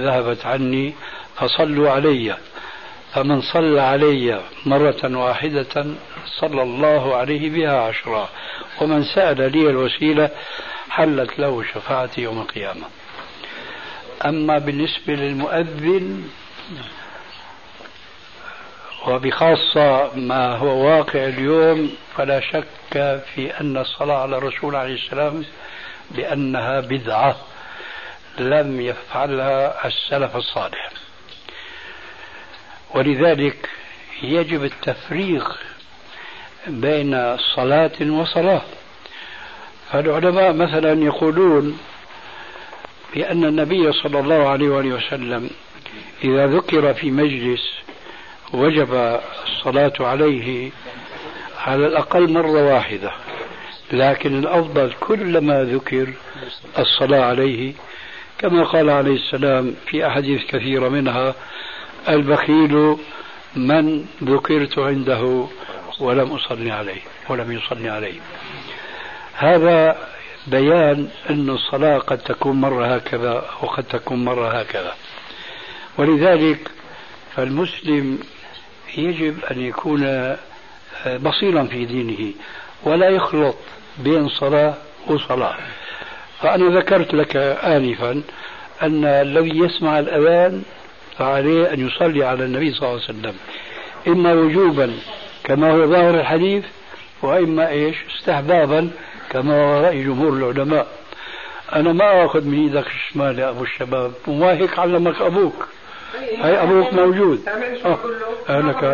[0.00, 0.94] ذهبت عني
[1.36, 2.36] فصلوا علي.
[3.14, 5.86] فمن صلى علي مرة واحدة
[6.40, 8.28] صلى الله عليه بها عشرا
[8.80, 10.30] ومن سأل لي الوسيلة
[10.94, 12.86] حلت له شفاعتي يوم القيامة.
[14.24, 16.28] أما بالنسبة للمؤذن
[19.06, 25.44] وبخاصة ما هو واقع اليوم فلا شك في أن الصلاة على الرسول عليه السلام
[26.10, 27.36] بأنها بدعة
[28.38, 30.90] لم يفعلها السلف الصالح.
[32.94, 33.68] ولذلك
[34.22, 35.58] يجب التفريق
[36.66, 38.62] بين صلاة وصلاة.
[39.94, 41.78] فالعلماء مثلا يقولون
[43.14, 45.50] بأن النبي صلى الله عليه وآله وسلم
[46.24, 47.74] إذا ذكر في مجلس
[48.52, 50.70] وجب الصلاة عليه
[51.66, 53.10] على الأقل مرة واحدة
[53.92, 56.12] لكن الأفضل كلما ذكر
[56.78, 57.72] الصلاة عليه
[58.38, 61.34] كما قال عليه السلام في أحاديث كثيرة منها
[62.08, 62.96] البخيل
[63.56, 65.46] من ذكرت عنده
[66.00, 68.20] ولم أصلي عليه ولم يصلي عليه.
[69.36, 69.96] هذا
[70.46, 74.92] بيان أن الصلاة قد تكون مرة هكذا وقد تكون مرة هكذا.
[75.98, 76.70] ولذلك
[77.36, 78.18] فالمسلم
[78.96, 80.36] يجب أن يكون
[81.22, 82.32] بصيرا في دينه
[82.82, 83.56] ولا يخلط
[83.98, 84.74] بين صلاة
[85.06, 85.56] وصلاة.
[86.40, 88.22] فأنا ذكرت لك آنفا
[88.82, 90.62] أن الذي يسمع الأذان
[91.18, 93.34] فعليه أن يصلي على النبي صلى الله عليه وسلم.
[94.08, 94.92] إما وجوبا
[95.44, 96.64] كما هو ظاهر الحديث
[97.22, 98.90] وإما إيش؟ استحبابا
[99.30, 100.86] كما هو رأي جمهور العلماء.
[101.72, 105.68] أنا ما أخذ من إيدك الشمال يا أبو الشباب وما هيك علمك أبوك.
[106.20, 107.40] هي أبوك موجود.
[107.84, 107.98] أه.
[108.48, 108.84] أنا ك...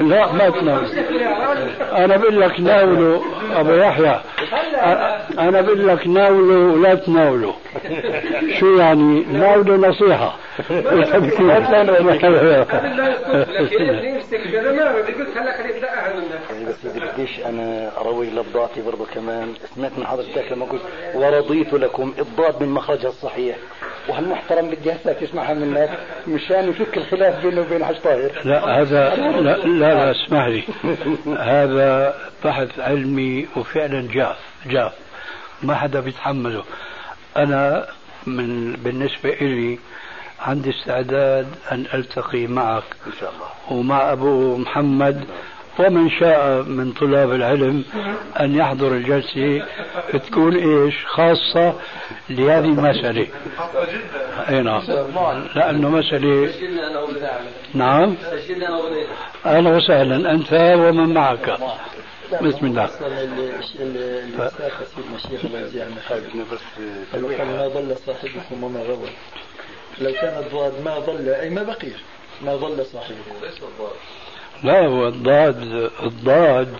[0.00, 0.86] لا ما تناول
[1.92, 3.22] أنا بقول لك ناوله
[3.54, 4.20] أبو يحيى.
[5.38, 7.54] أنا بقول لك ناوله ولا تناوله.
[8.60, 10.36] شو يعني؟ ناوله نصيحة.
[16.68, 20.82] بس بديش أنا اروي لفظاتي برضه كمان سمعت من حضرتك لما قلت
[21.14, 23.56] ورضيت لكم الضاد من مخرجها الصحيح
[24.08, 25.90] وهالمحترم بدي هسه تسمعها من الناس
[26.46, 28.30] مشان يفك الخلاف بينه وبين حج طاهر.
[28.44, 30.62] لا هذا لا لا, لا اسمح لي.
[31.54, 34.92] هذا بحث علمي وفعلا جاف جاف.
[35.62, 36.64] ما حدا بيتحمله.
[37.36, 37.86] أنا
[38.26, 39.78] من بالنسبة لي
[40.40, 42.84] عندي استعداد أن ألتقي معك.
[43.06, 43.78] إن شاء الله.
[43.78, 45.24] ومع أبو محمد
[45.78, 47.84] ومن شاء من طلاب العلم
[48.40, 49.66] أن يحضر الجلسة
[50.12, 51.74] تكون إيش؟ خاصة
[52.30, 53.26] لهذه المسألة.
[54.48, 54.82] أي نعم.
[55.54, 56.50] لأنه مسألة
[57.74, 58.16] نعم.
[59.46, 60.32] أهلا وسهلا.
[60.32, 61.58] أنت ومن معك.
[62.42, 62.90] بسم الله.
[67.44, 69.08] ما ضل صاحبكم وما غوى
[70.00, 71.90] لو كان الضاد ما ضل أي ما بقي.
[72.42, 73.16] ما ضل صاحبه.
[74.62, 76.76] لا هو الضاد الضاد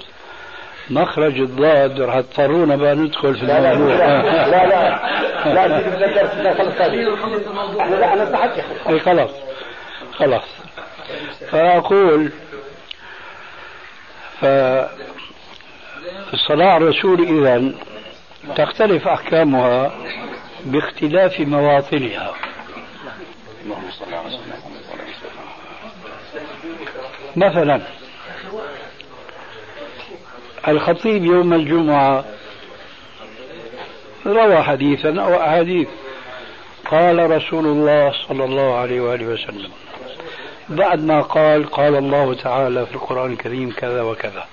[0.91, 5.01] مخرج الضاد راح تضطرونا بقى ندخل في لا لا الموضوع لا لا لا
[5.69, 6.81] لا لا خلص
[7.91, 9.31] لا أنا صحتي اي خلاص
[10.13, 10.43] خلاص
[11.51, 12.31] فأقول
[14.41, 14.91] فالصلاة
[16.67, 17.73] على الرسول إذا
[18.57, 19.93] تختلف أحكامها
[20.65, 22.33] باختلاف مواطنها
[27.37, 27.81] مثلا
[30.69, 32.25] الخطيب يوم الجمعة
[34.27, 35.89] روى حديثا أو أحاديث.
[36.91, 39.71] قال رسول الله صلى الله عليه وآله وسلم
[40.69, 44.45] بعد ما قال قال الله تعالى في القرآن الكريم كذا وكذا.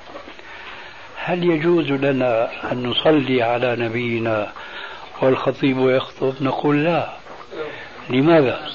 [1.17, 4.51] هل يجوز لنا أن نصلي على نبينا
[5.21, 7.13] والخطيب يخطب؟ نقول لا.
[8.09, 8.67] لماذا؟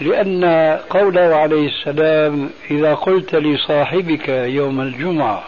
[0.00, 0.44] لأن
[0.90, 5.44] قوله عليه السلام إذا قلت لصاحبك يوم الجمعة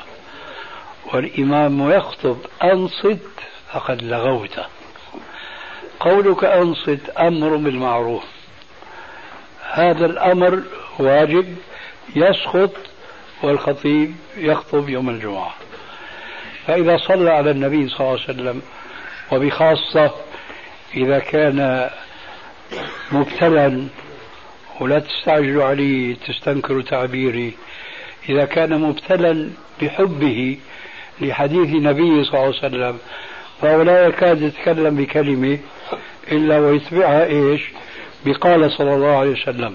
[1.12, 3.18] والإمام يخطب أنصت
[3.72, 4.60] فقد لغوت.
[6.00, 8.24] قولك أنصت أمر بالمعروف.
[9.72, 10.62] هذا الأمر
[10.98, 11.56] واجب
[12.16, 12.70] يسقط
[13.42, 15.54] والخطيب يخطب يوم الجمعة.
[16.66, 18.62] فإذا صلى على النبي صلى الله عليه وسلم
[19.32, 20.10] وبخاصة
[20.96, 21.90] إذا كان
[23.12, 23.88] مبتلا
[24.80, 27.52] ولا تستعجلوا عليه تستنكروا تعبيري
[28.28, 29.50] إذا كان مبتلا
[29.82, 30.58] بحبه
[31.20, 32.98] لحديث النبي صلى الله عليه وسلم
[33.60, 35.58] فهو لا يكاد يتكلم بكلمة
[36.32, 37.62] إلا ويتبعها إيش؟
[38.26, 39.74] بقال صلى الله عليه وسلم.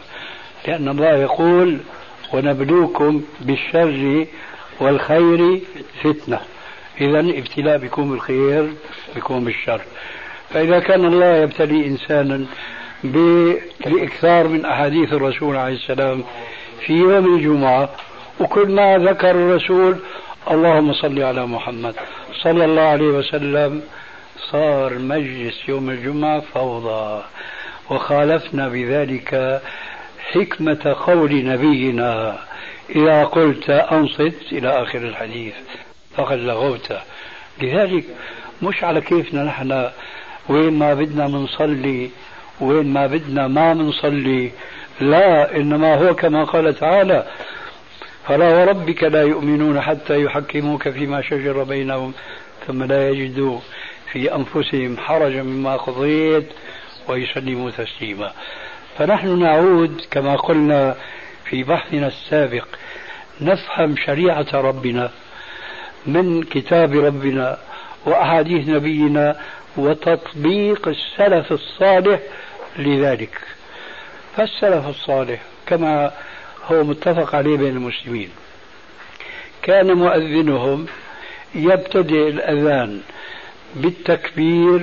[0.67, 1.79] لأن الله يقول
[2.33, 4.25] ونبلوكم بالشر
[4.79, 5.61] والخير
[6.03, 6.39] فتنة.
[7.01, 8.73] إذا ابتلاء بكم بالخير
[9.15, 9.81] بكم بالشر
[10.49, 12.45] فإذا كان الله يبتلي إنسانا
[13.03, 16.23] بالإكثار من أحاديث الرسول عليه السلام
[16.85, 17.89] في يوم الجمعة.
[18.39, 19.97] وكل ما ذكر الرسول
[20.51, 21.95] اللهم صل على محمد
[22.43, 23.81] صلى الله عليه وسلم.
[24.51, 27.23] صار مجلس يوم الجمعة فوضى.
[27.89, 29.61] وخالفنا بذلك
[30.31, 32.39] حكمة قول نبينا.
[32.95, 35.53] إذا قلت أنصت إلى آخر الحديث
[36.15, 36.93] فقد لغوت.
[37.61, 38.03] لذلك
[38.61, 39.89] مش على كيفنا نحن.
[40.49, 42.09] وين ما بدنا منصلي
[42.61, 44.51] وين ما بدنا ما منصلي.
[45.01, 47.25] لا إنما هو كما قال تعالى
[48.27, 52.13] فلا وربك لا يؤمنون حتى يحكموك فيما شجر بينهم
[52.67, 53.59] ثم لا يجدوا
[54.11, 56.47] في أنفسهم حرجا مما قضيت
[57.07, 58.31] ويسلموا تسليما.
[58.97, 60.95] فنحن نعود كما قلنا
[61.45, 62.65] في بحثنا السابق
[63.41, 65.09] نفهم شريعة ربنا
[66.05, 67.57] من كتاب ربنا
[68.05, 69.35] وأحاديث نبينا
[69.77, 72.19] وتطبيق السلف الصالح
[72.79, 73.37] لذلك.
[74.35, 76.11] فالسلف الصالح كما
[76.65, 78.29] هو متفق عليه بين المسلمين
[79.61, 80.85] كان مؤذنهم
[81.55, 83.01] يبتدئ الأذان
[83.75, 84.81] بالتكبير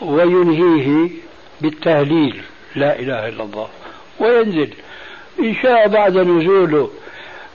[0.00, 1.10] وينهيه
[1.60, 2.42] بالتهليل
[2.76, 3.68] لا إله إلا الله
[4.18, 4.70] وينزل.
[5.40, 6.90] إن شاء بعد نزوله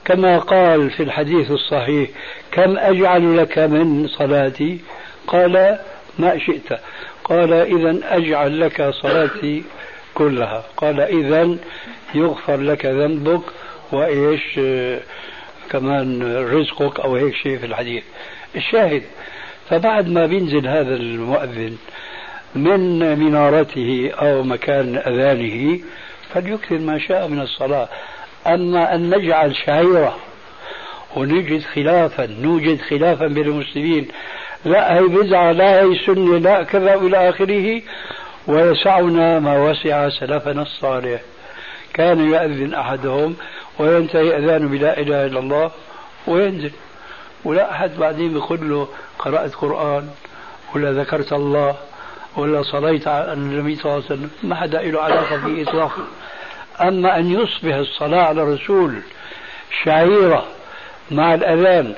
[0.04, 2.10] كما قال في الحديث الصحيح
[2.52, 4.78] كم أجعل لك من صلاتي؟
[5.26, 5.78] قال
[6.18, 6.80] ما شئت.
[7.30, 9.62] قال إذا أجعل لك صلاتي
[10.14, 10.64] كلها.
[10.76, 11.56] قال إذا
[12.14, 13.42] يغفر لك ذنبك
[13.92, 14.60] وإيش
[15.70, 18.02] كمان رزقك أو هيك شيء في الحديث.
[18.56, 19.02] الشاهد
[19.68, 21.76] فبعد ما بينزل هذا المؤذن
[22.54, 25.80] من منارته أو مكان أذانه
[26.34, 27.88] فليكثر ما شاء من الصلاة.
[28.46, 30.16] أما أن نجعل شعيرة
[31.16, 34.08] ونجد خلافا نوجد خلافا بين المسلمين
[34.64, 37.82] لا هي بدعة لا هي سنة لا كذا إلى آخره.
[38.46, 41.20] ويسعنا ما وسع سلفنا الصالح.
[41.94, 43.36] كان يؤذن أحدهم
[43.78, 45.70] وينتهي أذانه بلا إله إلا الله
[46.26, 46.72] وينزل.
[47.44, 48.88] ولا أحد بعدين بيقول له
[49.18, 50.08] قرأت قرآن
[50.74, 51.76] ولا ذكرت الله
[52.36, 54.30] ولا صليت على النبي صلى الله عليه وسلم.
[54.42, 56.02] ما حدا له علاقة به إطلاقا
[56.80, 59.02] أما أن يصبح الصلاة على الرسول
[59.84, 60.44] شعيرة
[61.10, 61.94] مع الأذان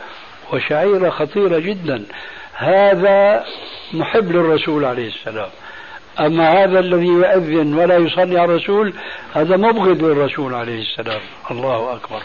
[0.52, 2.04] وشعيرة خطيرة جدا
[2.62, 3.44] هذا
[3.92, 5.48] محب للرسول عليه السلام.
[6.20, 8.92] أما هذا الذي يؤذن ولا يصلي على الرسول
[9.34, 11.20] هذا مبغض للرسول عليه السلام.
[11.50, 12.22] الله أكبر.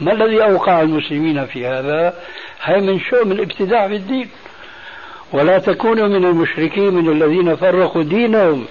[0.00, 2.14] ما الذي أوقع المسلمين في هذا؟
[2.62, 4.28] هي من شؤم الابتداع في الدين.
[5.32, 8.66] ولا تكونوا من المشركين من الذين فرقوا دينهم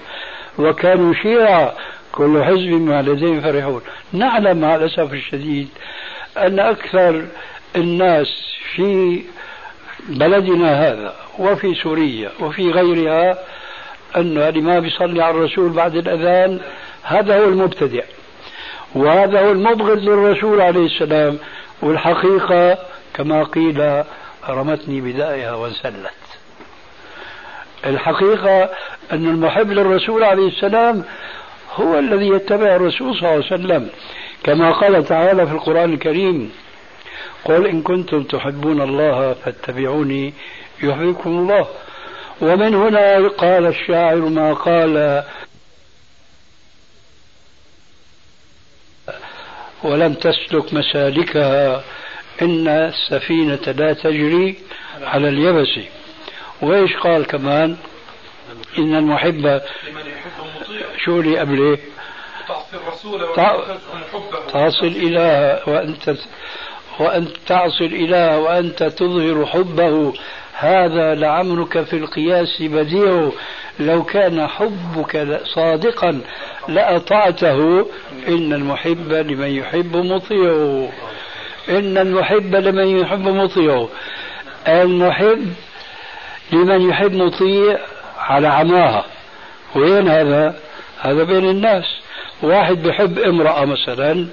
[0.58, 1.72] وكانوا شيعا
[2.12, 3.82] كل حزب ما لديهم فرحون.
[4.12, 5.68] نعلم مع الأسف الشديد
[6.38, 7.24] أن أكثر
[7.76, 8.26] الناس
[8.74, 9.22] في
[10.08, 13.38] بلدنا هذا وفي سوريا وفي غيرها
[14.16, 16.60] أن اللي ما بيصلي على الرسول بعد الأذان
[17.02, 18.02] هذا هو المبتدع.
[18.94, 21.38] وهذا هو المبغض للرسول عليه السلام.
[21.82, 22.78] والحقيقة
[23.14, 24.04] كما قيل
[24.48, 26.10] رمتني بدائها وانسلت.
[27.86, 28.62] الحقيقة
[29.12, 31.04] أن المحب للرسول عليه السلام
[31.74, 33.88] هو الذي يتبع الرسول صلى الله عليه وسلم.
[34.44, 36.52] كما قال تعالى في القرآن الكريم
[37.44, 40.34] قل إن كنتم تحبون الله فاتبعوني
[40.82, 41.68] يحببكم الله.
[42.40, 45.24] ومن هنا قال الشاعر ما قال
[49.82, 51.84] ولم تسلك مسالكها
[52.42, 54.56] إن السفينة لا تجري
[55.02, 55.78] على اليبس.
[56.62, 57.76] وإيش قال كمان؟
[58.78, 59.60] إن المحب
[61.04, 61.78] شو اللي قبله
[62.48, 63.34] تعصي الرسول
[64.52, 66.16] تعصي الإله وأنت
[66.98, 70.12] وأن تعصي الإله وأنت تظهر حبه
[70.54, 73.30] هذا لعمرك في القياس بديع.
[73.80, 76.20] لو كان حبك صادقا
[76.68, 77.86] لأطعته
[78.28, 80.88] إن المحب لمن يحب مطيع.
[81.68, 83.88] إن المحب لمن يحب مطيع.
[84.68, 85.52] المحب
[86.52, 87.78] لمن يحب مطيع
[88.18, 89.04] على عماها.
[89.76, 90.56] وين هذا؟
[91.00, 91.84] هذا بين الناس.
[92.42, 94.26] واحد بحب امرأة مثلا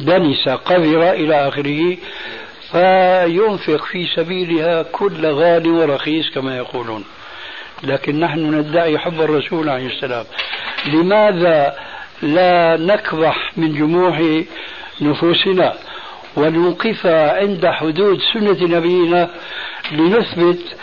[0.00, 1.96] دنسة قذرة إلى آخره
[2.72, 7.04] فينفق في سبيلها كل غالي ورخيص كما يقولون.
[7.82, 10.24] لكن نحن ندعي حب الرسول عليه السلام.
[10.86, 11.76] لماذا
[12.22, 14.42] لا نكبح من جموع
[15.00, 15.74] نفوسنا
[16.36, 19.30] ونوقف عند حدود سنة نبينا
[19.92, 20.76] لنثبت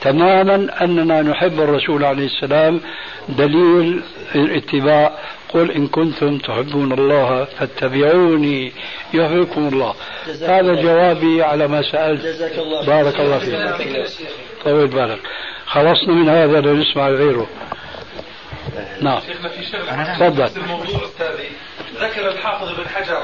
[0.00, 2.80] تماما أننا نحب الرسول عليه السلام
[3.28, 4.02] دليل
[4.34, 5.18] الاتباع.
[5.48, 8.72] قل إن كنتم تحبون الله فاتبعوني
[9.14, 9.94] يحببكم الله.
[10.42, 12.20] هذا جوابي على ما سألت.
[12.20, 14.06] جزاك الله بارك الله فيك.
[14.64, 15.20] طول بالك
[15.66, 17.46] خلصنا من هذا لنسمع غيره.
[19.00, 19.20] نعم.
[19.20, 20.62] شيخنا في شغله تفضل.
[20.62, 21.48] الموضوع استاذي
[22.00, 23.22] ذكر الحافظ بن حجر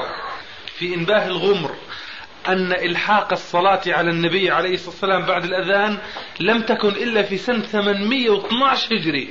[0.77, 1.71] في إنباه الغمر
[2.47, 5.97] أن إلحاق الصلاة على النبي عليه الصلاة والسلام بعد الأذان
[6.39, 9.29] لم تكن إلا في سنة 812 هجري.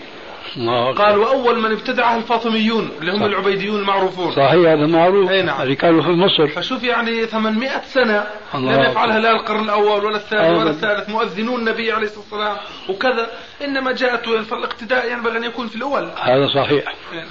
[0.96, 3.24] قال واول من ابتدعها الفاطميون اللي هم صح.
[3.24, 4.32] العبيديون المعروفون.
[4.32, 5.30] صحيح هذا معروف.
[5.30, 5.74] أي نعم.
[5.74, 6.48] كانوا في مصر.
[6.48, 11.08] فشوف يعني 800 سنة لم يفعلها لا القرن الأول ولا الثاني ولا الثالث.
[11.08, 12.56] مؤذنون النبي عليه الصلاة والسلام
[12.88, 13.30] وكذا.
[13.64, 16.10] إنما جاءت فالاقتداء ينبغي أن يكون في الأول.
[16.20, 16.94] هذا صحيح.
[17.12, 17.26] نعم.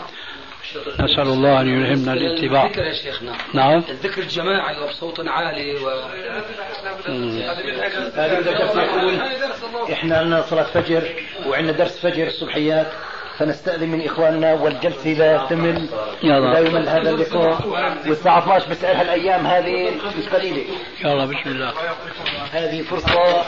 [1.00, 2.66] نسأل الله أن يلهمنا الاتباع.
[2.66, 3.32] الذكر يا شيخنا.
[3.54, 3.84] نعم.
[3.90, 5.90] الذكر الجماعي وبصوت عالي و...
[9.94, 11.04] إحنا عندنا صلاة فجر
[11.48, 12.88] وعندنا درس فجر الصبحيات
[13.38, 15.90] فنستأذن من إخواننا والجلسة لا تمل.
[16.24, 17.68] لا يمل هذا اللقاء.
[18.08, 20.64] والساعة 12 بس هالأيام هذه مش قليلة.
[21.04, 21.74] يلا بسم الله.
[22.52, 23.42] هذه فرصة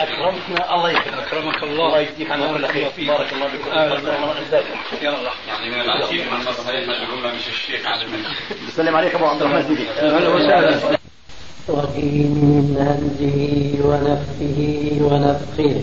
[0.00, 1.18] أكرمتنا الله يكرمك.
[1.26, 1.86] أكرمك الله.
[1.86, 2.88] الله يجزيك عن كل خير.
[3.06, 3.70] بارك الله فيكم
[5.02, 6.38] يلا يعني من العجيب من
[7.34, 8.24] مش الشيخ عالم
[8.68, 10.98] بسلم عليك أبو عبد الرحمن زيدي أهلا وسهلا.
[11.68, 15.82] من همزه ونفخه ونفخه.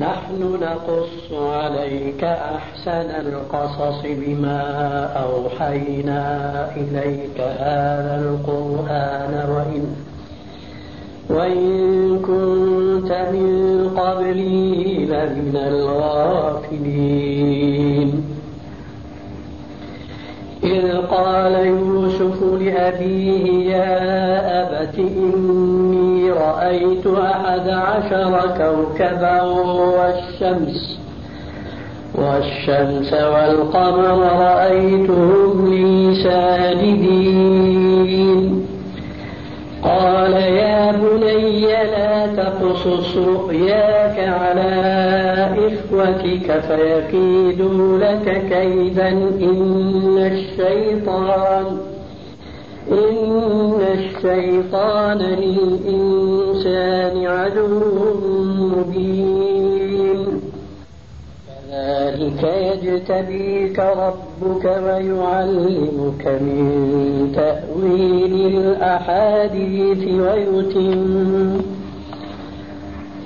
[0.00, 4.62] نحن نقص عليك أحسن القصص بما
[5.24, 6.22] أوحينا
[6.76, 9.84] إليك هذا القرآن وإن
[11.30, 11.62] وإن
[12.18, 13.48] كنت من
[13.96, 14.80] قبله
[15.10, 17.10] لمن الغافلين.
[20.64, 23.44] إذ قال يوسف لأبيه
[23.76, 23.96] يا
[24.62, 25.59] أبت إني
[26.70, 30.98] رأيت أحد عشر كوكبا والشمس
[32.14, 37.60] والشمس والقمر رأيتهم لي ساجدين.
[39.82, 44.70] قال يا بني لا تقصص رؤياك على
[45.66, 51.66] إخوتك فيكيدوا لك كيدا إن الشيطان
[52.90, 56.49] إن الشيطان للإنسان
[57.26, 57.68] عدو
[58.54, 60.40] مبين.
[61.70, 71.60] كذلك يجتبيك ربك ويعلمك من تأويل الأحاديث ويتم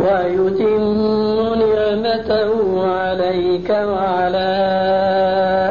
[0.01, 2.51] ويتم نعمته
[2.87, 4.53] عليك وعلى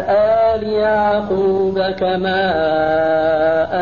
[0.09, 2.43] آل يعقوب كما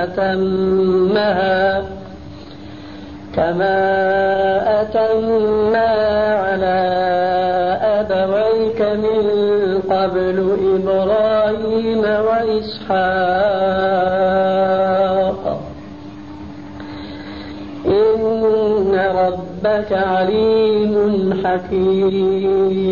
[0.03, 1.90] أتمها.
[3.35, 3.77] كما
[4.81, 6.79] أتمها على
[7.99, 8.81] أبويك
[9.89, 10.37] قبل
[10.75, 11.99] إبراهيم
[14.41, 15.61] وإسحاق
[17.85, 20.93] إن ربك عليم
[21.45, 22.91] حكيم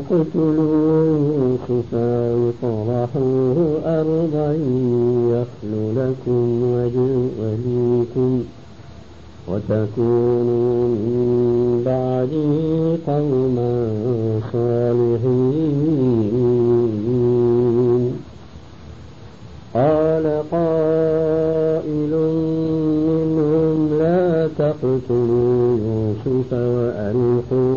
[0.11, 4.49] اقتلوا يوسف واطرحوه أرضا
[5.31, 6.43] يخل لكم
[6.73, 7.11] وجه
[9.47, 12.53] وتكونوا من بعده
[13.07, 13.73] قوما
[14.53, 15.71] صالحين
[19.73, 22.13] قال قائل
[23.07, 27.70] منهم لا تقتلوا يوسف وألقوه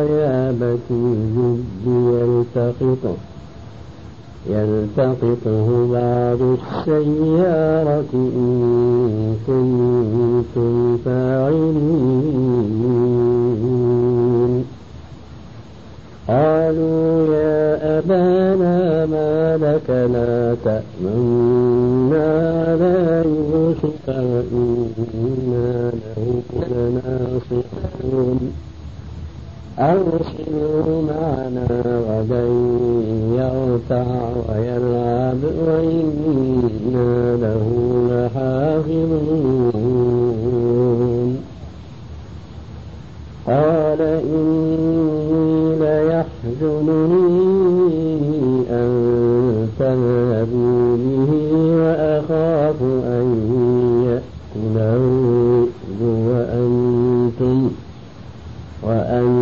[0.00, 3.16] غيابة الجب يلتقطه
[4.50, 12.42] يلتقطه بعض السيارة إن كنتم فاعلين.
[16.28, 22.26] قالوا يا أبانا ما لك لا تأمنا
[22.68, 28.38] على يوسف وإنا له لناصحون.
[29.78, 31.66] أرسلوا معنا
[32.08, 32.44] غدا
[33.36, 34.06] يرتع
[34.48, 37.66] ويلعب وإنا له
[38.10, 39.52] لحافظون.
[43.46, 47.22] قال إني ليحزنني
[48.70, 48.90] أن
[49.78, 51.30] تذهبوا به
[51.76, 53.26] وأخاف أن
[54.06, 55.04] يأكله
[56.02, 57.70] وأنتم
[58.82, 59.41] وأنتم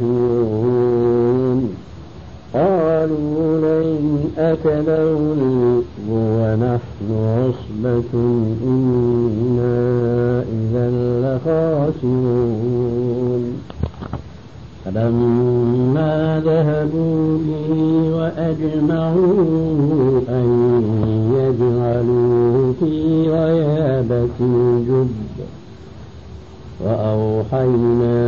[0.00, 1.58] غافلون
[2.54, 8.12] قالوا لئن أكله الذئب ونحن عصبة
[8.64, 9.78] إنا
[10.42, 10.86] إذا
[11.22, 12.50] لخاسرون.
[14.84, 17.70] فلما ذهبوا به
[18.16, 19.40] وأجمعوا
[20.28, 20.48] أن
[21.36, 22.94] يجعلوه في
[23.30, 25.10] غيابة الجب
[26.84, 28.18] وأوحينا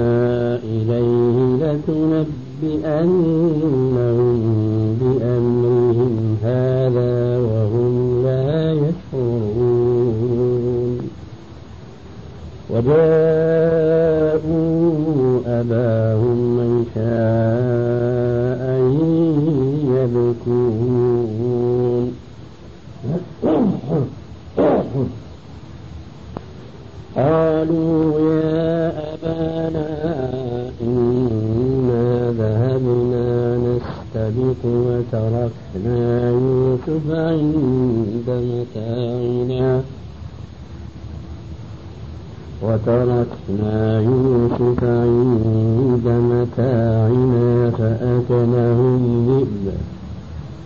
[0.65, 3.09] إليه لتنبئنهم
[5.01, 7.95] بأمرهم هذا وهم
[8.25, 10.13] لا يشعرون.
[12.71, 13.33] وجاءوا
[15.47, 16.41] أباهم
[16.73, 18.63] عشاء
[19.97, 20.93] يبكون.
[27.17, 28.22] قالوا
[29.77, 39.83] أبانا إنا ذهبنا نستبق وتركنا يوسف عند متاعنا
[42.63, 49.92] وتركنا يوسف عند متاعنا فأكله الذئب.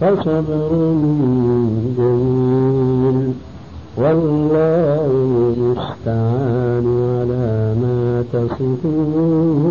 [0.00, 0.70] فصبر
[1.98, 3.32] جميل
[3.96, 5.06] والله
[5.56, 6.86] المستعان
[7.18, 9.65] على ما تصفون.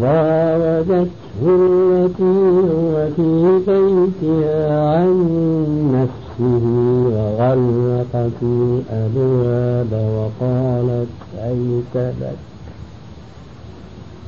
[0.00, 1.08] وراودته
[1.44, 3.28] التي هو في
[3.66, 4.60] بيتها
[4.96, 5.12] عن
[5.94, 6.64] نفسه
[7.14, 12.38] وغلقت الأبواب وقالت هيت لك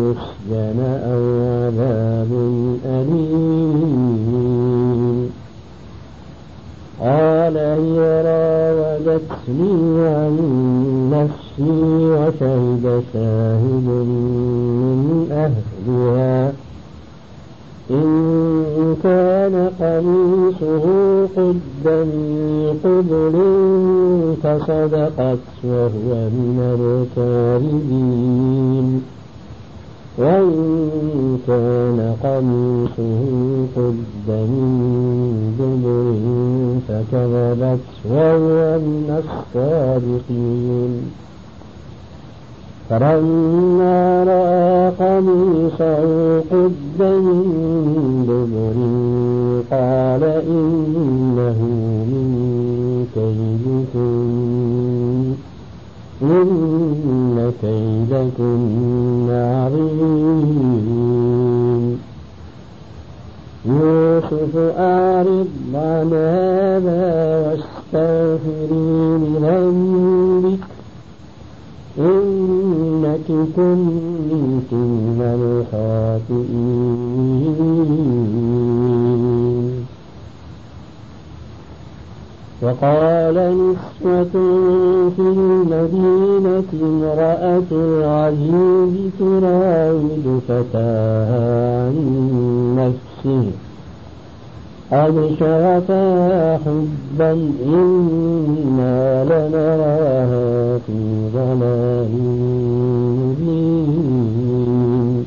[0.04, 0.78] يسجن
[1.10, 2.32] أو عذاب
[2.86, 4.34] أليم.
[7.00, 9.74] قال هي راودتني
[10.08, 10.34] عن
[11.12, 11.72] نفسي
[12.10, 13.86] وشهد شاهد
[14.84, 16.63] من أهلها.
[17.90, 20.84] إن كان قميصه
[21.36, 22.08] قد من
[22.84, 23.34] قبل
[24.42, 26.58] فصدقت وهو من
[27.16, 28.88] الكاذبين.
[30.18, 33.22] وإن كان قميصه
[33.76, 34.48] قد من
[35.58, 36.06] دبر
[36.88, 40.92] فكذبت وهو من الصادقين.
[42.94, 48.76] فلما رأى قميصه قد من دبر
[49.70, 51.60] قال إنه
[52.10, 52.30] من
[53.14, 54.24] كيدكن
[56.22, 60.78] إن كيدكن عظيم.
[63.66, 67.04] يوسف أعرض عن هذا
[67.44, 68.84] واستغفري
[69.42, 70.63] لذنبك
[73.28, 76.74] كنت من الخاطئين
[82.62, 84.34] وقال نسوة
[85.16, 91.96] في المدينة امرأة العزيز تراود فتاها عن
[92.78, 93.44] نفسه.
[95.40, 97.32] شغفها حبا
[97.66, 100.96] إنا لنراها في
[101.34, 102.12] ضلال
[103.18, 105.24] مبين.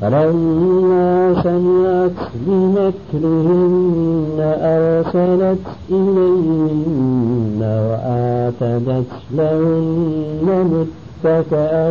[0.00, 1.08] فلما
[1.42, 11.88] سمعت بمكرهن أرسلت إليهن وآتدت لهن متكئا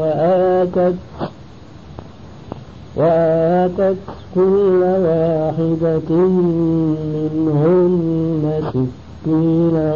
[0.00, 1.00] وآتت
[2.96, 3.96] وآتت
[4.36, 6.10] كل واحدة
[7.36, 9.94] منهن سكينا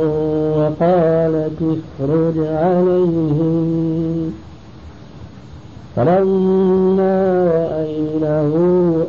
[0.58, 4.32] وقالت اخرج عليهم.
[5.96, 7.18] فلما
[7.54, 8.52] رأينه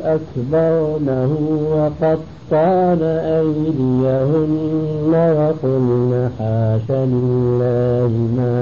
[0.04, 1.32] أكبرنه
[1.72, 3.02] وقطعن
[3.38, 8.56] أيديهن وقلن حاش لله ما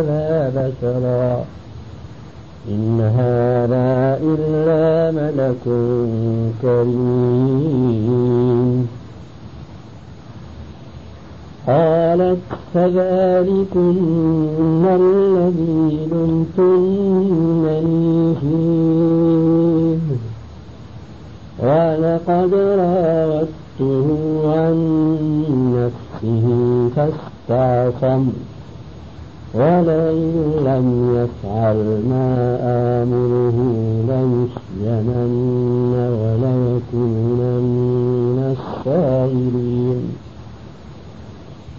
[0.00, 1.44] هذا بشرا.
[2.68, 5.64] إن هذا إلا ملك
[6.62, 8.02] كريم.
[11.66, 12.38] قالت
[12.74, 13.96] فذلكن
[14.86, 18.00] الذي لمتنني
[18.40, 19.98] فيه
[21.58, 24.06] ولقد راودته
[24.46, 24.76] عن
[25.74, 26.46] نفسه
[26.96, 28.22] فاستعصم.
[29.54, 30.34] ولئن
[30.64, 30.86] لم
[31.16, 31.78] يفعل
[32.10, 32.28] ما
[33.02, 33.56] آمره
[34.08, 40.02] ليسجنن وليكونن من الصاغرين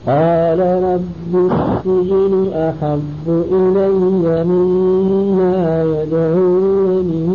[0.08, 7.26] قال رب السجن أحب إلي مما يدعونني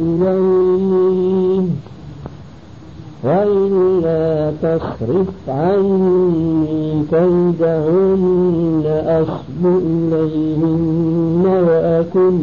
[0.00, 1.66] إليه.
[3.24, 12.38] وإلا تصرف عني كيدهن أصب إليهن وأكن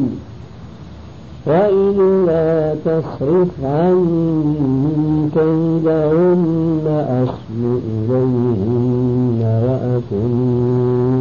[1.48, 6.86] وإلا تصرف عني كيدهن
[7.24, 10.32] أصب إليهن وأكن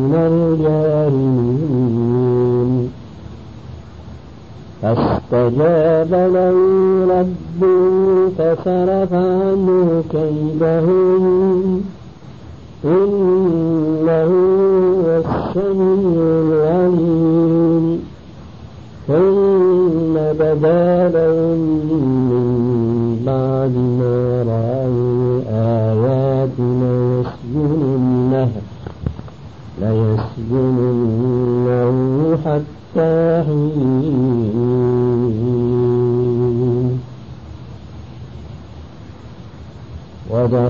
[0.08, 1.88] من الجاهلين
[4.82, 6.56] فاستجاب له
[7.10, 11.82] ربه فصرف عنه كيدهم.
[12.84, 17.86] إنه هو السميع العليم.
[19.08, 21.58] ثم بدا لهم
[22.30, 22.46] من
[23.26, 24.17] بعد ما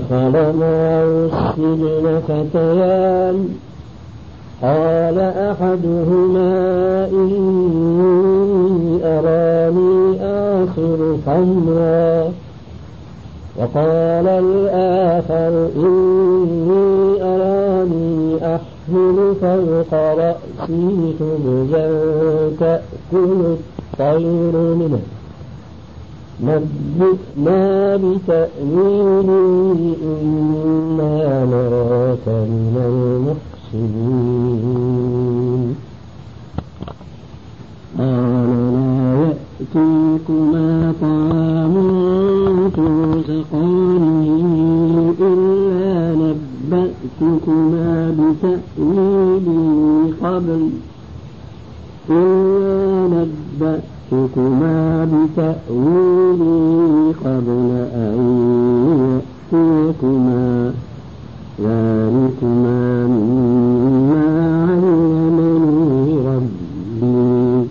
[0.09, 3.49] ودخل معه السجن فتيان
[4.61, 6.53] قال أحدهما
[7.11, 12.31] إني أراني آخر خمرا
[13.57, 21.87] وقال الآخر إني أراني أحمل فوق رأسي خبزا
[22.59, 23.41] تأكل
[23.93, 24.99] الطير منه.
[26.43, 32.75] نبئنا بتأويله إنا نراك من
[34.49, 35.75] المحسنين
[37.97, 40.67] قال لا يأتيكما
[41.01, 41.75] طعام
[42.75, 44.25] ترزقانه
[45.21, 50.61] إلا نبأتكما بتأويله قبل
[52.09, 52.48] إلا
[54.13, 58.17] نبأتكما بتأويله قبل أن
[59.53, 60.73] يأتيكما.
[61.59, 64.25] ذلكما مما
[64.69, 67.67] علمني ربي.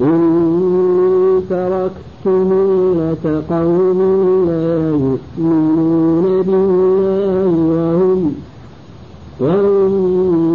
[0.00, 4.00] إني تركت ملة قوم
[4.46, 8.20] لا يؤمنون بالله وهم
[9.40, 9.92] وهم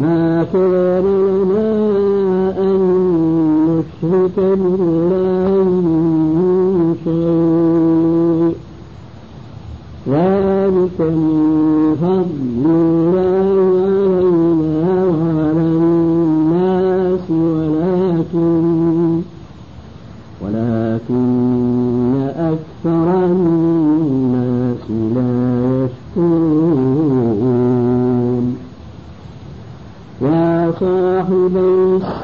[0.00, 1.70] ما كان لنا
[2.58, 2.80] أن
[3.66, 8.54] نشرك بالله من شيء.
[10.08, 11.59] ذلك من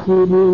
[0.08, 0.45] السجن أأرباب